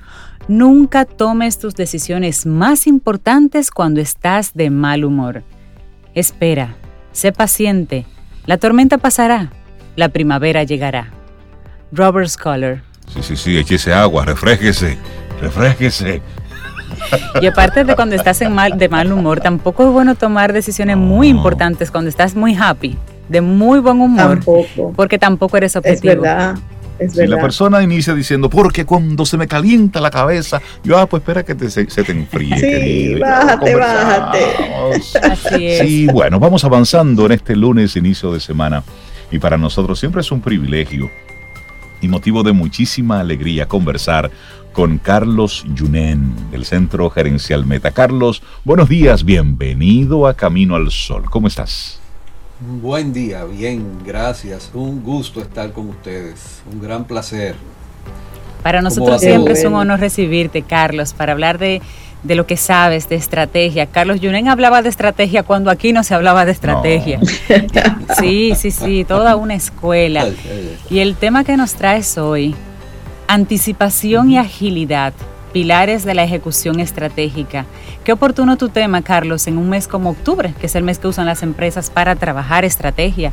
[0.48, 5.42] Nunca tomes tus decisiones más importantes cuando estás de mal humor.
[6.14, 6.74] Espera,
[7.12, 8.06] sé paciente.
[8.46, 9.52] La tormenta pasará.
[9.94, 11.10] La primavera llegará.
[11.92, 12.82] Robert Scholar.
[13.12, 14.96] Sí, sí, sí, échese agua, refresquese,
[15.42, 16.22] refresquese.
[17.42, 20.96] Y aparte de cuando estás en mal, de mal humor, tampoco es bueno tomar decisiones
[20.96, 22.96] muy importantes cuando estás muy happy
[23.28, 24.40] de muy buen humor,
[24.96, 26.12] porque tampoco eres objetivo.
[26.12, 26.54] Es verdad.
[26.98, 31.06] Es si la persona inicia diciendo, porque cuando se me calienta la cabeza, yo, ah,
[31.06, 32.56] pues espera que te, se, te enfríe.
[32.56, 34.38] Sí, bájate, bájate.
[35.22, 35.78] Así es.
[35.80, 38.84] Sí, bueno, vamos avanzando en este lunes, inicio de semana.
[39.32, 41.10] Y para nosotros siempre es un privilegio
[42.00, 44.30] y motivo de muchísima alegría conversar
[44.72, 47.90] con Carlos Yunen del Centro Gerencial Meta.
[47.90, 51.24] Carlos, buenos días, bienvenido a Camino al Sol.
[51.30, 52.03] ¿Cómo estás?
[52.60, 54.70] Buen día, bien, gracias.
[54.74, 57.56] Un gusto estar con ustedes, un gran placer.
[58.62, 61.82] Para nosotros siempre es un honor recibirte, Carlos, para hablar de,
[62.22, 63.86] lo que sabes, de estrategia.
[63.86, 67.20] Carlos Yunen hablaba de estrategia cuando aquí no se hablaba de estrategia.
[68.18, 70.26] Sí, sí, sí, toda una escuela.
[70.88, 72.54] Y el tema que nos traes hoy,
[73.26, 75.12] anticipación y agilidad
[75.54, 77.64] pilares de la ejecución estratégica.
[78.02, 81.06] Qué oportuno tu tema, Carlos, en un mes como octubre, que es el mes que
[81.06, 83.30] usan las empresas para trabajar estrategia.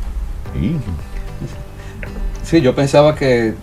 [2.44, 3.54] Sí, yo pensaba que,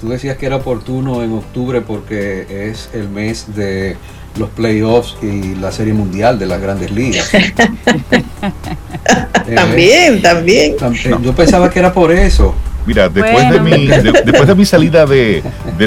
[0.00, 3.98] tú decías que era oportuno en octubre porque es el mes de
[4.38, 7.30] los playoffs y la serie mundial de las grandes ligas.
[9.54, 10.76] también, también.
[11.22, 12.54] Yo pensaba que era por eso.
[12.86, 15.42] Mira, después, de, mi, después de mi salida de,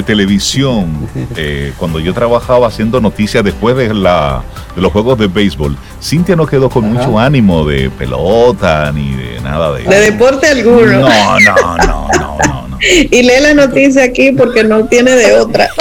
[0.06, 4.42] televisión, eh, cuando yo trabajaba haciendo noticias después de, la,
[4.76, 9.40] de los juegos de béisbol, Cintia no quedó con mucho ánimo de pelota ni de
[9.40, 9.82] nada de...
[9.82, 11.00] De deporte alguno.
[11.00, 12.61] No, no, no, no, no.
[13.10, 15.68] Y lee la noticia aquí porque no tiene de otra.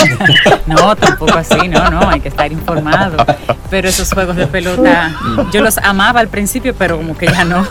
[0.68, 3.26] No, tampoco así, no, no, hay que estar informado.
[3.70, 5.14] Pero esos juegos de pelota,
[5.52, 7.68] yo los amaba al principio, pero como que ya no.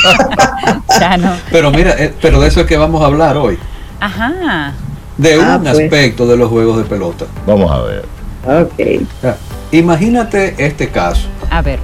[1.00, 1.32] ya no.
[1.52, 3.58] Pero mira, eh, pero de eso es que vamos a hablar hoy.
[4.00, 4.72] Ajá.
[5.18, 5.78] De ah, un pues.
[5.78, 7.26] aspecto de los juegos de pelota.
[7.46, 8.04] Vamos a ver.
[8.46, 9.06] Ok.
[9.70, 11.28] Imagínate este caso.
[11.48, 11.78] A ver.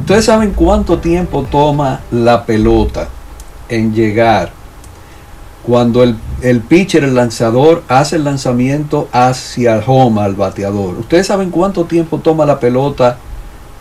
[0.00, 3.08] Ustedes saben cuánto tiempo toma la pelota
[3.68, 4.61] en llegar
[5.62, 10.98] cuando el, el, pitcher, el lanzador, hace el lanzamiento hacia el home al bateador.
[10.98, 13.18] ¿Ustedes saben cuánto tiempo toma la pelota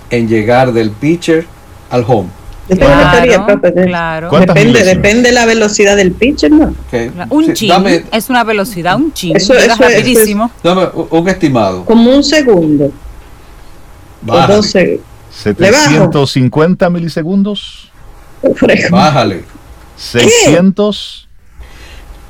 [0.09, 1.45] en llegar del pitcher
[1.89, 2.29] al home?
[2.67, 6.73] Claro, Depende, depende de la velocidad del pitcher, ¿no?
[7.29, 7.71] Un chin
[8.11, 9.35] es una velocidad, un chin.
[9.35, 10.51] Eso, es rapidísimo.
[10.63, 11.83] dame un estimado.
[11.85, 12.91] Como un segundo.
[14.21, 14.61] Baja,
[15.31, 17.91] 750 milisegundos.
[18.89, 19.43] Bájale.
[19.97, 21.27] 600.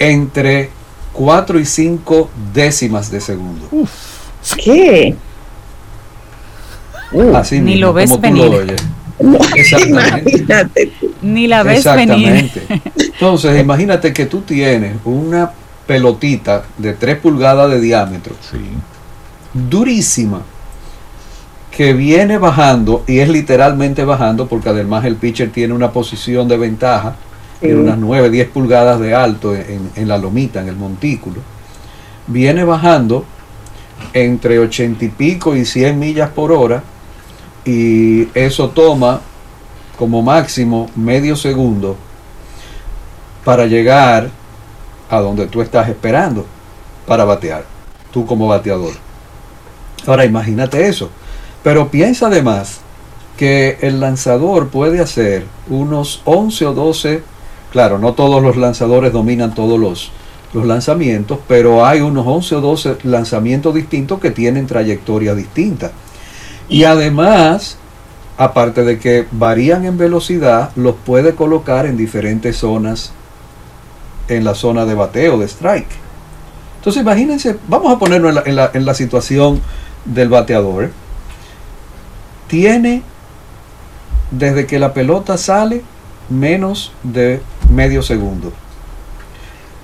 [0.10, 0.70] Entre
[1.14, 3.68] 4 y 5 décimas de segundo.
[4.58, 5.16] ¿Qué?
[7.36, 8.82] Así Ni mismo, lo ves como tú lo oyes.
[9.20, 10.32] No, Exactamente.
[10.32, 10.92] imagínate.
[11.22, 12.28] Ni la ves venir.
[12.30, 12.82] Exactamente.
[13.14, 15.52] Entonces, imagínate que tú tienes una
[15.86, 18.58] pelotita de 3 pulgadas de diámetro, Sí.
[19.54, 20.42] durísima,
[21.70, 26.58] que viene bajando y es literalmente bajando porque además el pitcher tiene una posición de
[26.58, 27.16] ventaja,
[27.62, 31.38] tiene unas 9, 10 pulgadas de alto en, en la lomita, en el montículo.
[32.28, 33.24] Viene bajando
[34.14, 36.84] entre 80 y pico y 100 millas por hora
[37.64, 39.22] y eso toma
[39.98, 41.96] como máximo medio segundo
[43.46, 44.30] para llegar
[45.10, 46.46] a donde tú estás esperando
[47.06, 47.66] para batear,
[48.12, 48.94] tú como bateador.
[50.08, 51.10] Ahora imagínate eso,
[51.64, 52.82] pero piensa además
[53.38, 57.24] que el lanzador puede hacer unos 11 o 12,
[57.72, 60.12] claro, no todos los lanzadores dominan todos los,
[60.54, 65.92] lanzamientos, pero hay unos 11 o 12 lanzamientos distintos que tienen trayectoria distinta.
[66.68, 67.78] Y además,
[68.38, 73.14] aparte de que varían en velocidad, los puede colocar en diferentes zonas
[74.28, 75.88] en la zona de bateo, de strike.
[76.80, 79.62] Entonces imagínense, vamos a ponernos en la situación
[80.04, 80.92] del bateador.
[82.48, 83.04] Tiene,
[84.32, 85.82] desde que la pelota sale,
[86.32, 88.52] menos de medio segundo.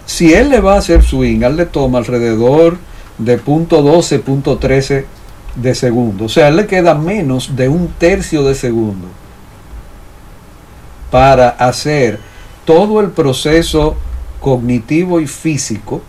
[0.05, 2.77] Si él le va a hacer swing, él le toma alrededor
[3.17, 5.05] de punto .12, punto .13
[5.55, 6.25] de segundo.
[6.25, 9.07] O sea, él le queda menos de un tercio de segundo
[11.11, 12.19] para hacer
[12.65, 13.95] todo el proceso
[14.39, 16.01] cognitivo y físico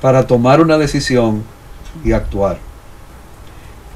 [0.00, 1.42] para tomar una decisión
[2.04, 2.58] y actuar.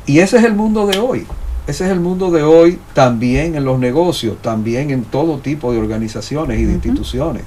[0.06, 1.26] Y ese es el mundo de hoy.
[1.66, 5.78] Ese es el mundo de hoy también en los negocios, también en todo tipo de
[5.78, 7.44] organizaciones y de instituciones.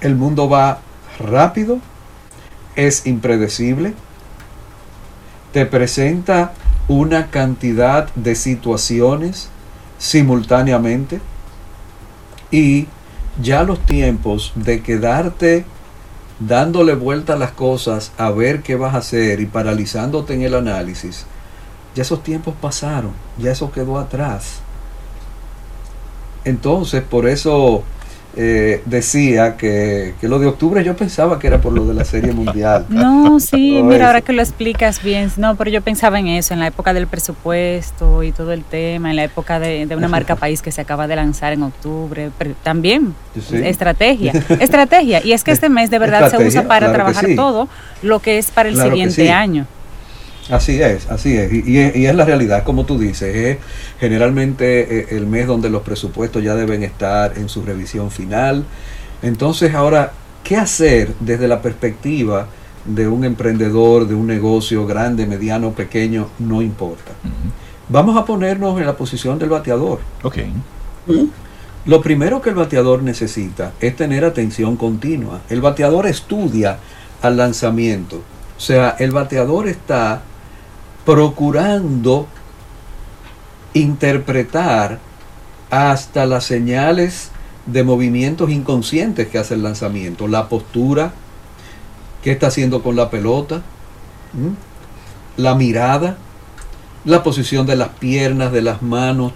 [0.00, 0.80] El mundo va
[1.20, 1.78] rápido,
[2.74, 3.94] es impredecible,
[5.52, 6.52] te presenta
[6.88, 9.50] una cantidad de situaciones
[9.98, 11.20] simultáneamente
[12.50, 12.88] y
[13.40, 15.64] ya los tiempos de quedarte
[16.38, 20.54] dándole vuelta a las cosas a ver qué vas a hacer y paralizándote en el
[20.54, 21.24] análisis,
[21.96, 24.60] ya esos tiempos pasaron, ya eso quedó atrás.
[26.44, 27.82] Entonces, por eso
[28.36, 32.04] eh, decía que, que lo de octubre yo pensaba que era por lo de la
[32.04, 32.86] Serie Mundial.
[32.90, 34.06] No, sí, mira, eso.
[34.06, 37.06] ahora que lo explicas bien, no, pero yo pensaba en eso, en la época del
[37.08, 40.82] presupuesto y todo el tema, en la época de, de una marca país que se
[40.82, 43.14] acaba de lanzar en octubre, pero también
[43.48, 43.56] Sí.
[43.56, 47.36] estrategia, estrategia, y es que este mes de verdad se usa para claro trabajar sí.
[47.36, 47.68] todo
[48.02, 49.28] lo que es para el Claro siguiente sí.
[49.28, 49.66] año.
[50.50, 51.52] Así es, así es.
[51.52, 53.34] Y, y es, y es la realidad, como tú dices.
[53.34, 53.58] Es
[53.98, 58.64] generalmente eh, el mes donde los presupuestos ya deben estar en su revisión final.
[59.22, 60.12] Entonces, ahora,
[60.44, 62.46] ¿qué hacer desde la perspectiva
[62.84, 66.28] de un emprendedor, de un negocio grande, mediano, pequeño?
[66.38, 67.12] No importa.
[67.88, 70.00] Vamos a ponernos en la posición del bateador.
[70.22, 70.38] Ok.
[71.86, 75.40] Lo primero que el bateador necesita es tener atención continua.
[75.48, 76.78] El bateador estudia
[77.22, 78.16] al lanzamiento.
[78.56, 80.22] O sea, el bateador está
[81.06, 82.26] procurando
[83.72, 84.98] interpretar
[85.70, 87.30] hasta las señales
[87.64, 90.26] de movimientos inconscientes que hace el lanzamiento.
[90.26, 91.12] La postura,
[92.22, 93.62] qué está haciendo con la pelota,
[95.36, 96.18] la mirada,
[97.04, 99.32] la posición de las piernas, de las manos,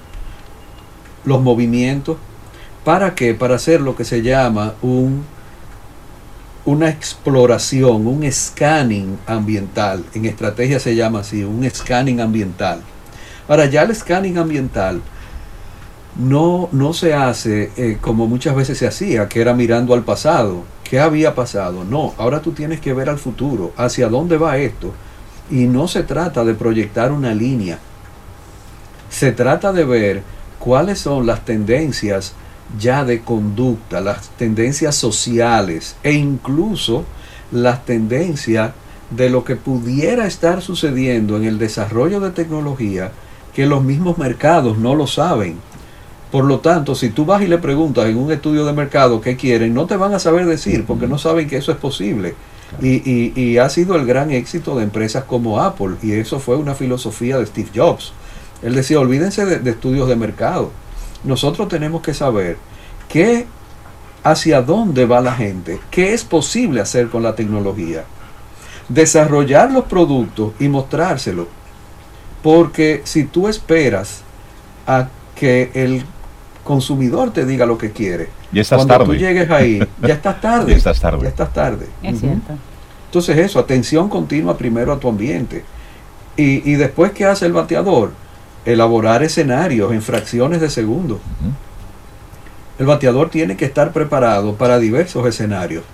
[1.25, 2.17] los movimientos.
[2.85, 3.33] ¿Para qué?
[3.33, 5.25] Para hacer lo que se llama un,
[6.71, 10.05] una exploración, un scanning ambiental.
[10.15, 12.81] En estrategia se llama así, un scanning ambiental.
[13.49, 15.03] Ahora, ya el scanning ambiental
[16.17, 20.63] no, no se hace eh, como muchas veces se hacía, que era mirando al pasado.
[20.85, 21.83] ¿Qué había pasado?
[21.85, 24.93] No, ahora tú tienes que ver al futuro, hacia dónde va esto.
[25.51, 27.79] Y no se trata de proyectar una línea.
[29.09, 30.23] Se trata de ver
[30.61, 32.35] cuáles son las tendencias
[32.79, 37.05] ya de conducta, las tendencias sociales e incluso
[37.53, 38.73] las tendencias
[39.11, 43.11] de lo que pudiera estar sucediendo en el desarrollo de tecnología
[43.55, 45.57] que los mismos mercados no lo saben.
[46.31, 49.37] Por lo tanto, si tú vas y le preguntas en un estudio de mercado qué
[49.37, 52.37] quieren, no te van a saber decir porque no saben que eso es posible.
[52.81, 56.55] Y, y- y ha sido el gran éxito de empresas como Apple y eso fue
[56.55, 58.13] una filosofía de Steve Jobs.
[58.63, 60.71] Él decía, olvídense de, de estudios de mercado.
[61.25, 62.57] Nosotros tenemos que saber
[63.09, 63.47] qué,
[64.25, 68.05] hacia dónde va la gente, qué es posible hacer con la tecnología.
[68.89, 71.47] Desarrollar los productos y mostrárselos.
[72.43, 74.23] Porque si tú esperas
[74.87, 76.05] a que el
[76.65, 79.07] consumidor te diga lo que quiere, ya estás cuando tarde.
[79.07, 80.73] tú llegues ahí, ya estás tarde.
[80.73, 81.23] Ya estás tarde.
[81.23, 81.87] Ya estás tarde.
[82.03, 82.21] Es Ujú.
[82.21, 82.53] cierto.
[83.07, 85.65] Entonces eso, atención continua primero a tu ambiente.
[86.37, 88.13] Y, y después, ¿qué hace el bateador?
[88.65, 91.21] Elaborar escenarios en fracciones de segundo.
[92.79, 95.85] El bateador tiene que estar preparado para diversos escenarios.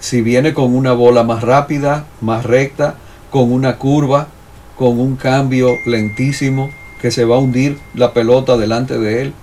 [0.00, 2.96] Si viene con una bola más rápida, más recta,
[3.30, 4.28] con una curva,
[4.76, 6.70] con un cambio lentísimo
[7.00, 9.34] que se va a hundir la pelota delante de él.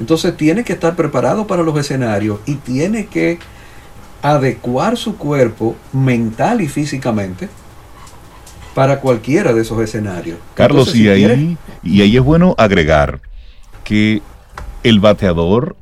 [0.00, 3.38] Entonces tiene que estar preparado para los escenarios y tiene que
[4.22, 7.48] adecuar su cuerpo mental y físicamente
[8.74, 10.38] para cualquiera de esos escenarios.
[10.54, 13.20] Carlos, Entonces, y, si ahí, quieres- y ahí es bueno agregar
[13.84, 14.22] que
[14.82, 15.76] el bateador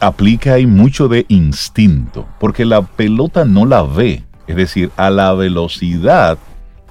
[0.00, 5.32] aplica ahí mucho de instinto, porque la pelota no la ve, es decir, a la
[5.34, 6.38] velocidad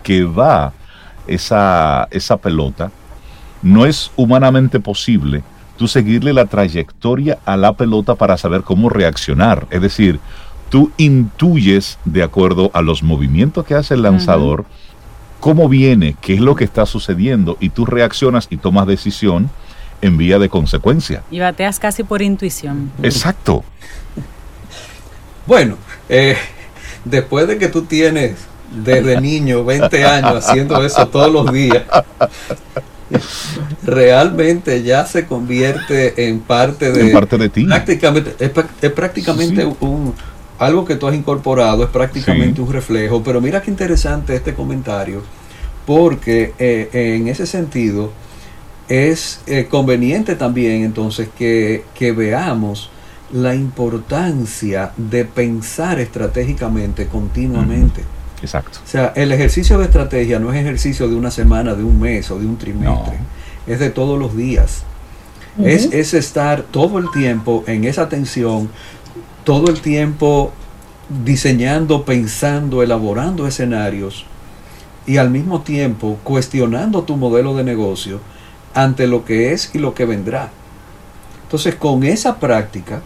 [0.03, 0.73] que va
[1.27, 2.91] esa, esa pelota,
[3.61, 5.43] no es humanamente posible
[5.77, 9.65] tú seguirle la trayectoria a la pelota para saber cómo reaccionar.
[9.71, 10.19] Es decir,
[10.69, 14.65] tú intuyes de acuerdo a los movimientos que hace el lanzador,
[15.39, 19.49] cómo viene, qué es lo que está sucediendo y tú reaccionas y tomas decisión
[20.01, 21.23] en vía de consecuencia.
[21.31, 22.91] Y bateas casi por intuición.
[23.03, 23.63] Exacto.
[25.45, 25.77] Bueno,
[26.07, 26.37] eh,
[27.05, 28.35] después de que tú tienes
[28.83, 31.83] desde niño 20 años haciendo eso todos los días,
[33.83, 37.07] realmente ya se convierte en parte de...
[37.07, 37.65] En parte de ti.
[37.65, 39.75] Prácticamente, es, prácticamente Sí.
[39.79, 40.13] un,
[40.59, 42.61] algo que tú has incorporado, es prácticamente Sí.
[42.61, 43.23] un reflejo.
[43.23, 45.21] Pero mira qué interesante este comentario,
[45.85, 48.11] porque eh, en ese sentido
[48.87, 52.89] es eh, conveniente también entonces que, que veamos
[53.31, 58.03] la importancia de pensar estratégicamente continuamente.
[58.41, 58.79] Exacto.
[58.83, 62.31] O sea, el ejercicio de estrategia no es ejercicio de una semana, de un mes
[62.31, 63.17] o de un trimestre.
[63.67, 64.83] Es de todos los días.
[65.63, 68.69] es, es estar todo el tiempo en esa tensión,
[69.49, 70.51] todo el tiempo
[71.25, 74.27] diseñando, pensando, elaborando escenarios
[75.07, 78.19] y al mismo tiempo cuestionando tu modelo de negocio
[78.75, 80.51] ante lo que es y lo que vendrá.
[81.41, 83.01] Entonces, con esa práctica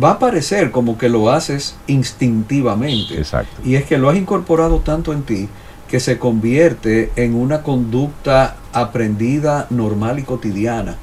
[0.00, 3.18] va a parecer como que lo haces instintivamente.
[3.18, 3.60] Exacto.
[3.64, 5.48] Y es que lo has incorporado tanto en ti
[5.88, 10.94] que se convierte en una conducta aprendida, normal y cotidiana.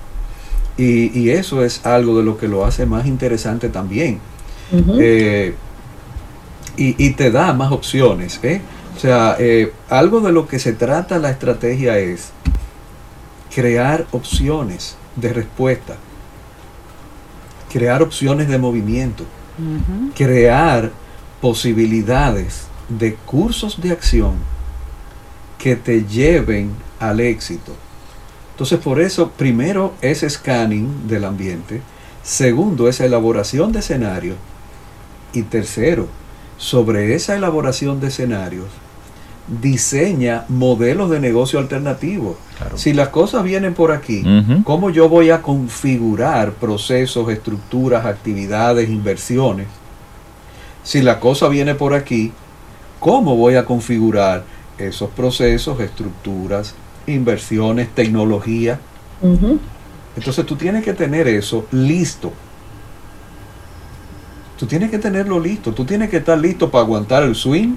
[0.78, 4.22] Y, y eso es algo de lo que lo hace más interesante también.
[4.72, 5.56] Eh,
[6.78, 8.40] y, y te da más opciones.
[8.44, 8.62] ¿eh?
[8.96, 12.32] O sea, eh, algo de lo que se trata la estrategia es
[13.54, 15.96] crear opciones de respuesta,
[17.72, 19.26] crear opciones de movimiento
[20.16, 20.92] crear
[21.42, 24.36] posibilidades de cursos de acción
[25.58, 27.74] que te lleven al éxito.
[28.52, 31.82] Entonces, por eso, primero es scanning del ambiente,
[32.24, 34.38] segundo es elaboración de escenarios
[35.36, 36.08] y tercero,
[36.58, 38.68] sobre esa elaboración de escenarios,
[39.62, 42.38] diseña modelos de negocio alternativos.
[42.58, 42.78] Claro.
[42.78, 44.24] Si las cosas vienen por aquí.
[44.64, 49.68] ¿Cómo yo voy a configurar procesos, estructuras, actividades, inversiones?
[50.84, 52.32] Si la cosa viene por aquí,
[53.00, 54.44] ¿cómo voy a configurar
[54.78, 56.74] esos procesos, estructuras,
[57.08, 58.80] inversiones, tecnología?
[60.16, 62.32] Entonces tú tienes que tener eso listo.
[64.58, 65.74] Tú tienes que tenerlo listo.
[65.74, 67.76] Tú tienes que estar listo para aguantar el swing,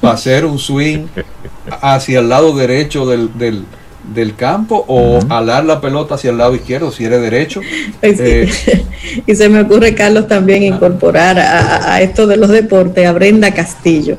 [0.00, 1.06] para hacer un swing
[1.80, 3.64] hacia el lado derecho del, del-
[4.14, 7.60] del campo o alar la pelota hacia el lado izquierdo si eres derecho.
[8.02, 8.48] Eh,
[9.26, 13.12] y se me ocurre, Carlos, también incorporar a, a- a esto de los deportes a
[13.12, 14.18] Brenda Castillo,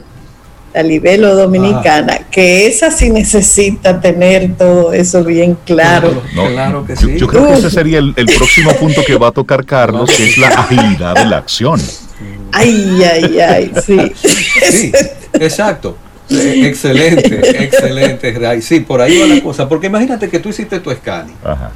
[0.73, 6.21] la libelo dominicana, que esa sí necesita tener todo eso bien claro.
[6.35, 7.17] No, claro que yo, sí.
[7.17, 10.29] yo creo que ese sería el, el próximo punto que va a tocar Carlos, que
[10.29, 11.81] es la agilidad de la acción.
[12.51, 14.11] Ay, ay, ay, sí.
[14.71, 14.91] Sí,
[15.33, 15.97] exacto.
[16.29, 18.61] Eh, excelente, excelente, Ray.
[18.61, 19.69] Sí, por ahí va la cosa.
[19.69, 21.71] Porque imagínate que tú hiciste tu scanning, Ajá,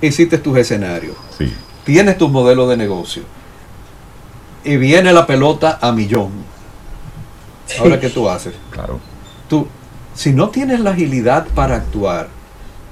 [0.00, 1.52] hiciste tus escenarios, sí.
[1.84, 3.22] tienes tu modelo de negocio
[4.64, 6.30] y viene la pelota a millón.
[7.80, 8.54] Ahora, ¿qué tú haces?
[8.70, 9.00] Claro.
[9.48, 9.66] Tú,
[10.14, 12.28] si no tienes la agilidad para actuar,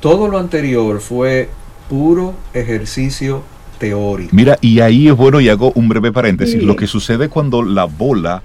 [0.01, 1.49] todo lo anterior fue
[1.89, 3.43] puro ejercicio
[3.79, 4.31] teórico.
[4.33, 6.65] Mira, y ahí es bueno, y hago un breve paréntesis, Sí.
[6.67, 8.43] lo que sucede cuando la bola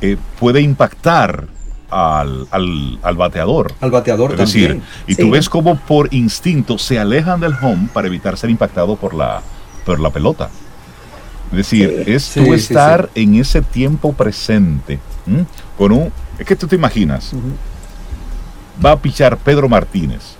[0.00, 1.46] eh, puede impactar
[1.88, 3.72] al, al- al bateador.
[3.80, 4.78] Al bateador Es también.
[4.78, 5.22] decir, y Sí.
[5.22, 9.42] tú ves como por instinto se alejan del home para evitar ser impactado por la,
[9.86, 10.48] por la pelota.
[11.52, 12.10] Es decir, Sí.
[12.12, 14.98] es Sí, tú sí, estar en ese tiempo presente.
[15.26, 15.44] ¿m?
[15.76, 17.32] Con un, es que tú te imaginas,
[18.84, 20.36] va a pichar Pedro Martínez,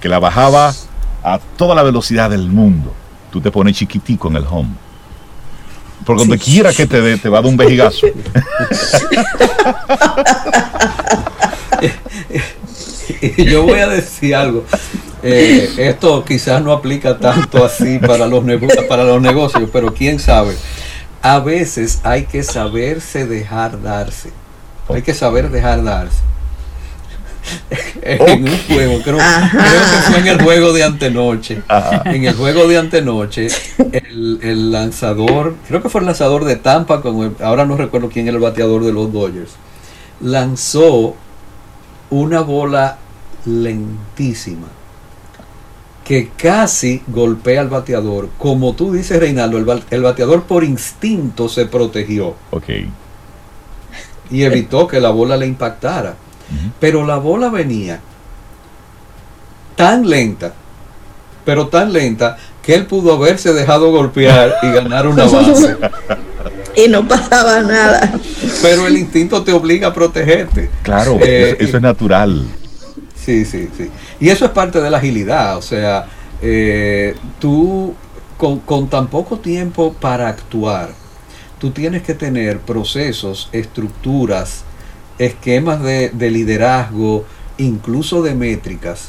[0.00, 0.74] que la bajaba
[1.22, 2.94] a toda la velocidad del mundo.
[3.30, 4.70] Tú te pones chiquitico en el home.
[6.04, 8.06] Por donde quiera que te dé, te va a dar un vejigazo.
[13.38, 14.64] yo voy a decir algo.
[15.22, 18.44] Eh, esto quizás no aplica tanto así para los,
[18.88, 20.54] para los negocios, pero quién sabe.
[21.26, 24.30] A veces hay que saberse dejar darse.
[24.88, 26.20] Hay que saber dejar darse.
[28.02, 31.62] en un juego, creo, que fue en el juego de antenoche.
[32.04, 33.48] En el juego de antenoche,
[33.90, 37.02] el, lanzador, creo que fue el lanzador de Tampa,
[37.42, 39.50] ahora no recuerdo quién era el bateador de los Dodgers,
[40.20, 41.16] lanzó
[42.08, 42.98] una bola
[43.44, 44.68] lentísima
[46.06, 48.28] que casi golpea al bateador.
[48.38, 49.58] Como tú dices, Reinaldo,
[49.90, 52.36] el, bateador por instinto se protegió.
[52.52, 52.68] Ok.
[54.30, 56.14] Y evitó que la bola le impactara.
[56.78, 58.00] Pero la bola venía
[59.74, 60.54] tan lenta,
[61.44, 65.76] pero tan lenta, que él pudo haberse dejado golpear y ganar una base.
[66.76, 68.12] y no pasaba nada.
[68.62, 70.70] Pero el instinto te obliga a protegerte.
[70.82, 72.46] Claro, eh, eso, es natural.
[73.26, 73.90] Sí, sí, sí.
[74.20, 75.56] Y eso es parte de la agilidad.
[75.56, 76.06] O sea,
[76.40, 77.92] eh, tú
[78.36, 80.90] con, con, tan poco tiempo para actuar,
[81.58, 84.62] tú tienes que tener procesos, estructuras,
[85.18, 87.24] esquemas de, de liderazgo,
[87.58, 89.08] incluso de métricas,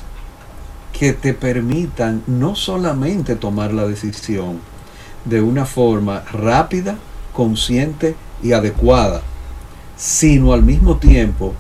[0.98, 4.62] que te permitan no solamente tomar la decisión
[5.26, 6.98] de una forma rápida,
[7.34, 9.22] consciente y adecuada,
[9.96, 11.54] sino al mismo tiempo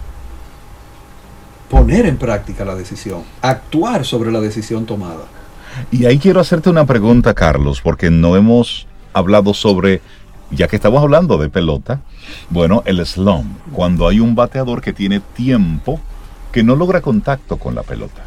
[1.69, 5.25] poner en práctica la decisión, actuar sobre la decisión tomada.
[5.91, 10.01] Y ahí quiero hacerte una pregunta, Carlos, porque no hemos hablado sobre,
[10.51, 12.01] ya que estamos hablando de pelota,
[12.49, 15.99] bueno, el slump, cuando hay un bateador que tiene tiempo
[16.51, 18.23] que no logra contacto con la pelota.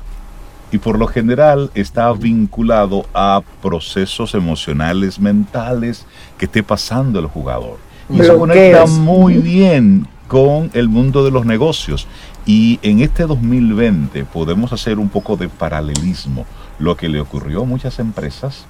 [0.72, 6.07] Y por lo general está vinculado a procesos emocionales, mentales
[6.38, 7.78] que esté pasando el jugador.
[8.09, 12.07] Y eso conecta muy bien con el mundo de los negocios.
[12.47, 16.47] Y en este 2020 podemos hacer un poco de paralelismo.
[16.78, 18.64] Lo que le ocurrió a muchas empresas,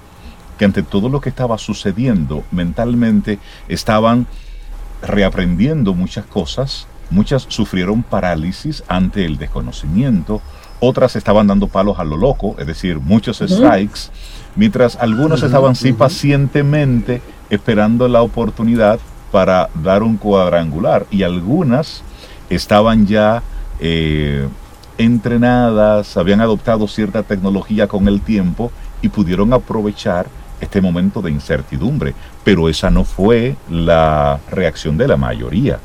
[0.59, 4.27] que ante todo lo que estaba sucediendo mentalmente estaban
[5.03, 10.43] reaprendiendo muchas cosas, muchas sufrieron parálisis ante el desconocimiento,
[10.81, 14.11] otras estaban dando palos a lo loco, es decir, muchos strikes,
[14.57, 18.99] mientras algunos estaban sí pacientemente esperando la oportunidad
[19.31, 21.07] para dar un cuadrangular.
[21.11, 22.03] Y algunas
[22.49, 23.43] estaban ya
[23.81, 24.47] eh,
[24.99, 28.71] entrenadas, habían adoptado cierta tecnología con el tiempo
[29.03, 30.27] y pudieron aprovechar
[30.61, 32.15] este momento de incertidumbre,
[32.45, 35.79] pero esa no fue la reacción de la mayoría.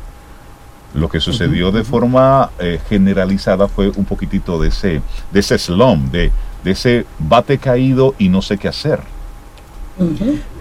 [0.94, 6.10] Lo que sucedió de forma eh, generalizada fue un poquitito de ese, de ese slum,
[6.12, 6.32] de,
[6.64, 9.00] de ese bate caído y no sé qué hacer.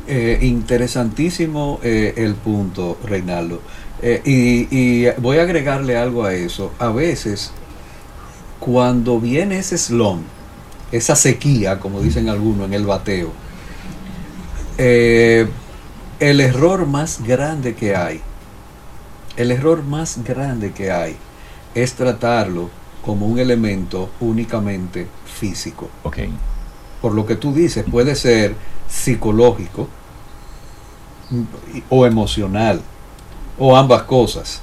[0.06, 3.60] Eh, interesantísimo el punto, Reinaldo.
[4.06, 6.72] Eh, y, voy a agregarle algo a eso.
[6.78, 7.52] A veces,
[8.60, 10.24] cuando viene ese slump,
[10.92, 13.32] esa sequía, como dicen algunos en el bateo,
[14.76, 15.48] eh,
[16.20, 18.20] el error más grande que hay,
[19.38, 21.16] el error más grande que hay
[21.74, 22.68] es tratarlo
[23.02, 25.88] como un elemento únicamente físico.
[26.02, 26.30] Okay.
[27.00, 28.54] Por lo que tú dices, puede ser
[28.86, 29.88] psicológico
[31.88, 32.82] o emocional
[33.58, 34.60] o ambas cosas.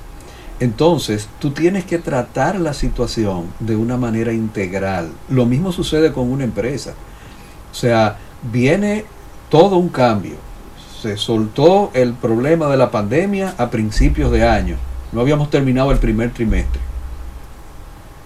[0.59, 5.11] Entonces, tú tienes que tratar la situación de una manera integral.
[5.27, 6.93] Lo mismo sucede con una empresa.
[7.71, 9.05] O sea, viene
[9.49, 10.35] todo un cambio.
[11.01, 14.75] Se soltó el problema de la pandemia a principios de año.
[15.11, 16.79] No habíamos terminado el primer trimestre.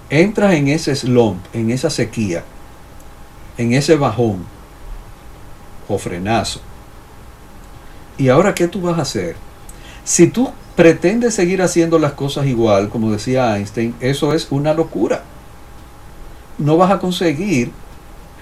[0.09, 2.43] Entras en ese slump, en esa sequía,
[3.57, 4.45] en ese bajón
[5.87, 6.59] o frenazo.
[8.17, 9.35] ¿Y ahora qué tú vas a hacer?
[10.05, 15.23] Si tú pretendes seguir haciendo las cosas igual, como decía Einstein, eso es una locura.
[16.59, 17.71] No vas a conseguir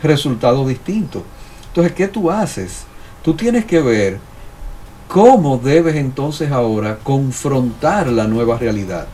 [0.04, 1.24] resultados distintos.
[1.68, 2.84] Entonces, ¿qué tú haces?
[3.24, 4.20] Tú tienes que ver
[5.08, 9.08] cómo debes entonces ahora confrontar la nueva realidad.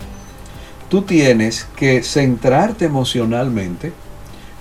[0.90, 3.94] Tú tienes que centrarte emocionalmente,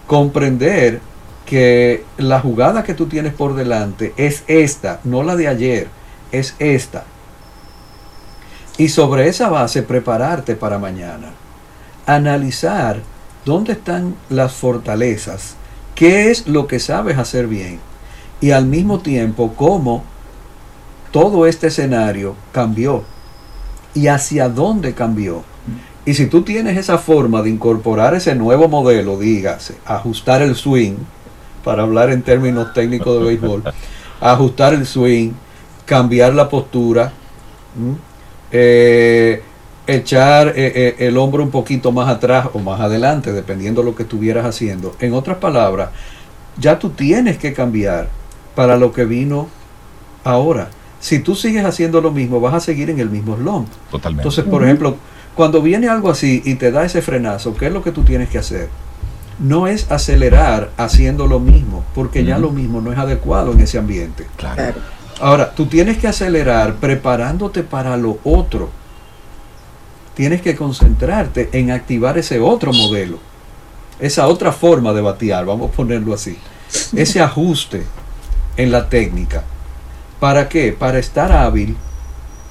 [0.07, 1.01] comprender
[1.47, 5.89] que la jugada que tú tienes por delante es esta, no la de ayer,
[6.33, 7.05] es esta
[8.79, 11.33] y sobre esa base prepararte para mañana.
[12.07, 13.01] Analizar
[13.45, 15.57] dónde están las fortalezas,
[15.95, 17.81] qué es lo que sabes hacer bien
[18.41, 20.05] y al mismo tiempo cómo
[21.11, 23.03] todo este escenario cambió
[23.95, 25.43] y hacia dónde cambió.
[26.05, 30.95] Y si tú tienes esa forma de incorporar ese nuevo modelo, dígase, ajustar el swing,
[31.65, 33.63] para hablar en términos técnicos de béisbol,
[34.21, 35.33] ajustar el swing,
[35.85, 37.13] cambiar la postura,
[38.51, 39.43] eh,
[39.89, 43.97] echar eh, eh, el hombro un poquito más atrás o más adelante, dependiendo de lo
[43.97, 44.95] que estuvieras haciendo.
[45.01, 45.91] En otras palabras,
[46.59, 48.09] ya tú tienes que cambiar
[48.55, 49.49] para lo que vino
[50.25, 50.69] ahora.
[51.01, 53.69] Si tú sigues haciendo lo mismo, vas a seguir en el mismo slump.
[53.91, 54.23] Totalmente.
[54.23, 54.97] Entonces, por ejemplo,
[55.35, 58.29] cuando viene algo así y te da ese frenazo, ¿qué es lo que tú tienes
[58.29, 58.69] que hacer?
[59.39, 63.79] No es acelerar haciendo lo mismo, porque ya lo mismo no es adecuado en ese
[63.79, 64.27] ambiente.
[64.37, 64.75] Claro.
[65.21, 68.71] Ahora, tú tienes que acelerar preparándote para lo otro
[70.19, 73.21] tienes que concentrarte en activar ese otro modelo,
[74.01, 76.37] esa otra forma de batear, vamos a ponerlo así,
[76.97, 77.85] ese ajuste
[78.57, 79.45] en la técnica.
[80.19, 80.73] ¿Para qué?
[80.73, 81.77] Para estar hábil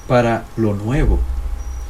[0.08, 1.20] para lo nuevo,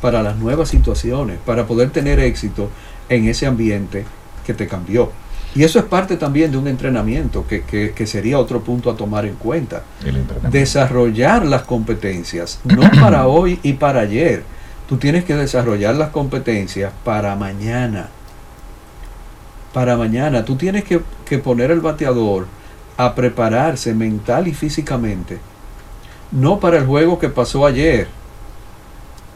[0.01, 2.71] para las nuevas situaciones, para poder tener éxito
[3.07, 4.03] en ese ambiente
[4.47, 5.11] que te cambió.
[5.55, 9.25] Y eso es parte también de un entrenamiento que, que, sería otro punto a tomar
[9.25, 9.83] en cuenta.
[10.51, 14.43] Desarrollar las competencias, no para hoy y para ayer,
[14.87, 18.07] Tú tienes que desarrollar las competencias para mañana.
[19.73, 20.45] Para mañana.
[20.45, 22.47] Tú tienes que, poner el bateador
[22.95, 25.39] a prepararse mental y físicamente.
[26.31, 28.07] No para el juego que pasó ayer.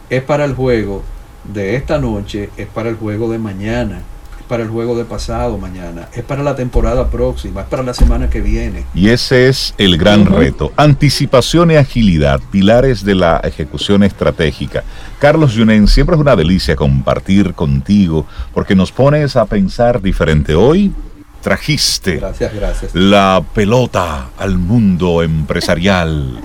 [0.10, 1.04] Es para el juego
[1.44, 2.50] de esta noche.
[2.56, 4.04] Es para el juego de mañana
[4.52, 8.30] para el juego de pasado mañana, es para la temporada próxima, es para la semana
[8.30, 8.84] que viene.
[8.94, 10.74] Y ese es el gran reto.
[10.76, 14.84] Anticipación y agilidad, pilares de la ejecución estratégica.
[15.20, 20.54] Carlos Yunen, siempre es una delicia compartir contigo porque nos pones a pensar diferente.
[20.54, 20.92] Hoy
[21.40, 22.94] trajiste gracias, gracias.
[22.94, 26.42] la pelota al mundo empresarial.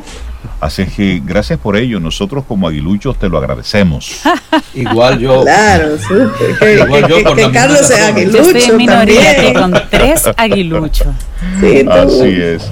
[0.60, 2.00] Así que gracias por ello.
[2.00, 4.22] Nosotros como aguiluchos te lo agradecemos.
[4.74, 5.42] Igual yo.
[5.42, 6.78] Claro, súper.
[6.86, 8.38] Igual yo que Carlos sea aguilucho.
[8.38, 11.08] Yo estoy en minoría aquí con tres aguiluchos.
[11.60, 12.62] Sí, tú, Así es.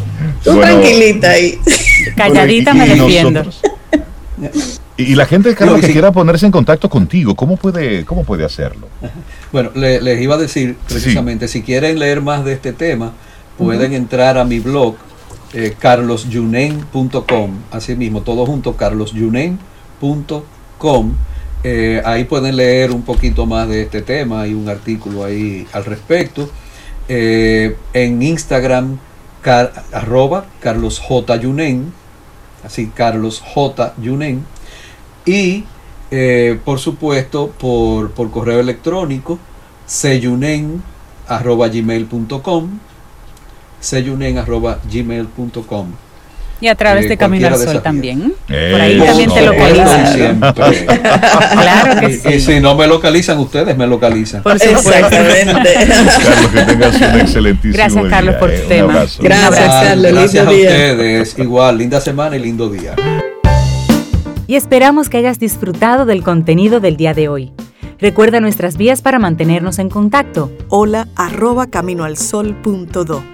[0.43, 1.59] Tú tranquilita ahí.
[2.17, 3.45] Calladita me defiendo.
[4.97, 8.89] Y la gente, Carlos, que quiera ponerse en contacto contigo, ¿cómo puede, cómo puede hacerlo?
[9.53, 13.13] Bueno, les iba a decir precisamente, si quieren leer más de este tema,
[13.59, 14.97] pueden entrar a mi blog
[15.57, 21.13] eh, carlosyunen.com, así mismo, todo junto, carlosyunen.com.
[21.63, 25.85] Eh, ahí pueden leer un poquito más de este tema, hay un artículo ahí al
[25.85, 26.51] respecto.
[27.09, 28.99] Eh, en Instagram,
[29.93, 31.37] arroba J.
[31.37, 31.93] Yunen,
[32.65, 33.95] así Carlos J.
[34.03, 34.45] Yunen.
[35.25, 35.67] Y
[36.65, 39.39] por supuesto, por, por correo electrónico,
[39.87, 40.83] seyunen
[41.29, 41.69] arroba
[44.91, 45.87] gmail.com
[46.65, 48.35] y a través de Camino al Sol también.
[48.47, 50.41] Por ahí también te localizan.
[50.55, 52.29] claro que sí.
[52.29, 54.43] Y si no me localizan, ustedes me localizan.
[54.43, 55.75] Por Exactamente.
[56.25, 59.05] Carlos, que tengas un excelentísimo Gracias, Carlos, por tu eh, tema.
[59.21, 60.13] Gracias, Carlos.
[60.13, 61.39] Gracias a ustedes.
[61.39, 62.95] Igual, linda semana y lindo día.
[64.47, 67.53] Y esperamos que hayas disfrutado del contenido del día de hoy.
[67.99, 70.51] Recuerda nuestras vías para mantenernos en contacto.
[70.69, 73.34] Hola arroba caminoalsol.do